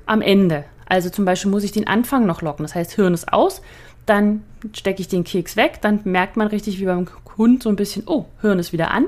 am 0.08 0.22
Ende. 0.22 0.64
Also 0.86 1.10
zum 1.10 1.24
Beispiel 1.24 1.50
muss 1.50 1.64
ich 1.64 1.72
den 1.72 1.86
Anfang 1.86 2.26
noch 2.26 2.42
locken. 2.42 2.64
Das 2.64 2.74
heißt, 2.74 2.92
Hirn 2.92 3.14
ist 3.14 3.32
aus, 3.32 3.62
dann 4.06 4.42
stecke 4.72 5.00
ich 5.00 5.08
den 5.08 5.24
Keks 5.24 5.56
weg, 5.56 5.80
dann 5.82 6.00
merkt 6.04 6.36
man 6.36 6.48
richtig 6.48 6.80
wie 6.80 6.86
beim 6.86 7.06
Hund 7.36 7.62
so 7.62 7.68
ein 7.68 7.76
bisschen, 7.76 8.04
oh, 8.06 8.24
Hirn 8.40 8.58
ist 8.58 8.72
wieder 8.72 8.90
an. 8.90 9.06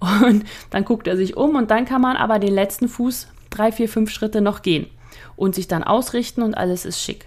Und 0.24 0.44
dann 0.70 0.84
guckt 0.84 1.06
er 1.06 1.16
sich 1.16 1.36
um 1.36 1.56
und 1.56 1.72
dann 1.72 1.84
kann 1.84 2.00
man 2.00 2.16
aber 2.16 2.38
den 2.38 2.54
letzten 2.54 2.88
Fuß 2.88 3.26
drei, 3.50 3.72
vier, 3.72 3.88
fünf 3.88 4.10
Schritte 4.10 4.40
noch 4.40 4.62
gehen 4.62 4.86
und 5.34 5.56
sich 5.56 5.66
dann 5.66 5.82
ausrichten 5.82 6.42
und 6.42 6.54
alles 6.54 6.84
ist 6.84 7.02
schick. 7.02 7.26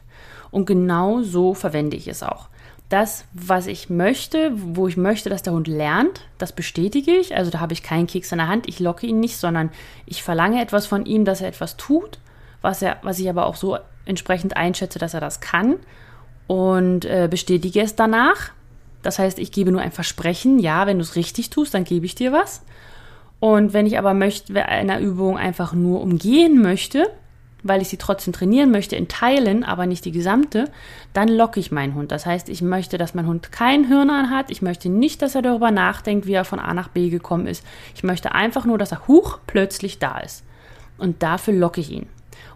Und 0.52 0.68
genau 0.68 1.22
so 1.22 1.54
verwende 1.54 1.98
ich 1.98 2.08
es 2.08 2.24
auch. 2.24 2.48
Das, 2.88 3.26
was 3.34 3.68
ich 3.68 3.90
möchte, 3.90 4.54
wo 4.56 4.88
ich 4.88 4.96
möchte, 4.96 5.30
dass 5.30 5.44
der 5.44 5.52
Hund 5.52 5.68
lernt, 5.68 6.22
das 6.38 6.54
bestätige 6.54 7.12
ich. 7.12 7.36
Also 7.36 7.52
da 7.52 7.60
habe 7.60 7.74
ich 7.74 7.84
keinen 7.84 8.08
Keks 8.08 8.32
in 8.32 8.38
der 8.38 8.48
Hand, 8.48 8.70
ich 8.70 8.80
locke 8.80 9.06
ihn 9.06 9.20
nicht, 9.20 9.36
sondern 9.36 9.70
ich 10.06 10.24
verlange 10.24 10.62
etwas 10.62 10.86
von 10.86 11.06
ihm, 11.06 11.26
dass 11.26 11.42
er 11.42 11.50
etwas 11.50 11.76
tut, 11.76 12.20
was, 12.62 12.82
er, 12.82 12.98
was 13.02 13.20
ich 13.20 13.30
aber 13.30 13.46
auch 13.46 13.56
so 13.56 13.78
entsprechend 14.06 14.58
einschätze, 14.58 15.00
dass 15.00 15.14
er 15.14 15.20
das 15.20 15.42
kann 15.42 15.76
und 16.48 17.06
äh, 17.06 17.28
bestätige 17.30 17.82
es 17.82 17.96
danach. 17.96 18.52
Das 19.04 19.20
heißt, 19.20 19.40
ich 19.40 19.52
gebe 19.52 19.72
nur 19.72 19.82
ein 19.82 19.92
Versprechen, 19.92 20.60
ja, 20.60 20.86
wenn 20.86 20.98
du 20.98 21.04
es 21.04 21.16
richtig 21.16 21.50
tust, 21.50 21.74
dann 21.74 21.84
gebe 21.84 22.06
ich 22.06 22.16
dir 22.16 22.32
was. 22.32 22.62
Und 23.40 23.74
wenn 23.74 23.88
ich 23.88 23.98
aber 23.98 24.14
möchte, 24.14 24.64
einer 24.66 25.00
Übung 25.00 25.38
einfach 25.38 25.74
nur 25.74 26.02
umgehen 26.02 26.62
möchte, 26.62 27.10
weil 27.64 27.82
ich 27.82 27.90
sie 27.90 27.98
trotzdem 27.98 28.34
trainieren 28.34 28.72
möchte, 28.72 28.96
in 28.96 29.08
Teilen, 29.08 29.64
aber 29.64 29.86
nicht 29.86 30.06
die 30.06 30.12
gesamte, 30.12 30.66
dann 31.14 31.28
locke 31.28 31.60
ich 31.60 31.72
meinen 31.72 31.96
Hund. 31.96 32.12
Das 32.12 32.26
heißt, 32.26 32.50
ich 32.50 32.62
möchte, 32.62 32.98
dass 32.98 33.14
mein 33.14 33.28
Hund 33.28 33.52
kein 33.52 33.86
Hirn 33.88 34.30
hat. 34.30 34.52
Ich 34.52 34.62
möchte 34.62 34.90
nicht, 34.90 35.22
dass 35.22 35.36
er 35.36 35.42
darüber 35.42 35.72
nachdenkt, 35.72 36.26
wie 36.26 36.34
er 36.34 36.46
von 36.46 36.60
A 36.60 36.74
nach 36.74 36.90
B 36.90 37.10
gekommen 37.10 37.48
ist. 37.48 37.66
Ich 37.96 38.04
möchte 38.04 38.34
einfach 38.34 38.66
nur, 38.66 38.78
dass 38.78 38.92
er 38.92 39.08
huch 39.08 39.40
plötzlich 39.48 40.00
da 40.00 40.20
ist. 40.20 40.44
Und 40.98 41.24
dafür 41.24 41.54
locke 41.54 41.82
ich 41.82 41.92
ihn. 41.92 42.08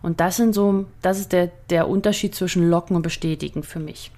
Und 0.02 0.20
das 0.20 0.38
sind 0.38 0.54
so, 0.54 0.86
das 1.02 1.20
ist 1.20 1.32
der, 1.32 1.52
der 1.70 1.88
Unterschied 1.88 2.36
zwischen 2.36 2.70
Locken 2.70 2.96
und 2.96 3.02
Bestätigen 3.02 3.64
für 3.64 3.80
mich. 3.80 4.12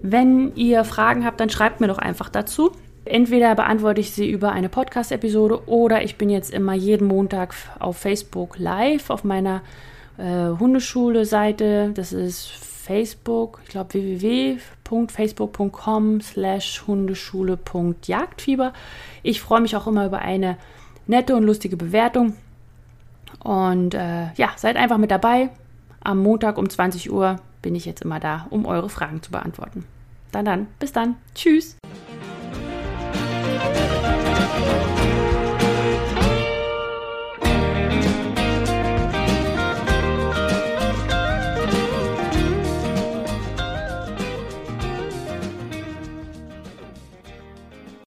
Wenn 0.01 0.55
ihr 0.55 0.83
Fragen 0.83 1.23
habt, 1.23 1.39
dann 1.39 1.51
schreibt 1.51 1.81
mir 1.81 1.87
doch 1.87 1.99
einfach 1.99 2.29
dazu. 2.29 2.71
Entweder 3.09 3.55
beantworte 3.55 4.01
ich 4.01 4.11
sie 4.11 4.29
über 4.29 4.51
eine 4.51 4.69
Podcast-Episode 4.69 5.67
oder 5.67 6.03
ich 6.03 6.17
bin 6.17 6.29
jetzt 6.29 6.53
immer 6.53 6.73
jeden 6.73 7.07
Montag 7.07 7.55
auf 7.79 7.97
Facebook 7.97 8.59
live 8.59 9.09
auf 9.09 9.23
meiner 9.23 9.63
äh, 10.17 10.49
Hundeschule-Seite. 10.59 11.91
Das 11.93 12.11
ist 12.13 12.49
Facebook, 12.49 13.59
ich 13.63 13.69
glaube 13.69 13.93
www.facebook.com 13.93 16.21
slash 16.21 16.83
hundeschule.jagdfieber. 16.87 18.73
Ich 19.23 19.41
freue 19.41 19.61
mich 19.61 19.75
auch 19.75 19.87
immer 19.87 20.05
über 20.05 20.19
eine 20.19 20.57
nette 21.05 21.35
und 21.35 21.43
lustige 21.43 21.75
Bewertung. 21.77 22.35
Und 23.43 23.93
äh, 23.93 24.33
ja, 24.35 24.51
seid 24.55 24.77
einfach 24.77 24.97
mit 24.97 25.11
dabei. 25.11 25.49
Am 26.03 26.19
Montag 26.19 26.57
um 26.57 26.69
20 26.69 27.11
Uhr 27.11 27.37
bin 27.61 27.75
ich 27.75 27.85
jetzt 27.85 28.03
immer 28.03 28.19
da, 28.19 28.47
um 28.49 28.65
eure 28.65 28.89
Fragen 28.89 29.21
zu 29.21 29.29
beantworten. 29.31 29.85
Dann 30.31 30.45
dann, 30.45 30.67
bis 30.79 30.93
dann. 30.93 31.15
Tschüss. 31.35 31.77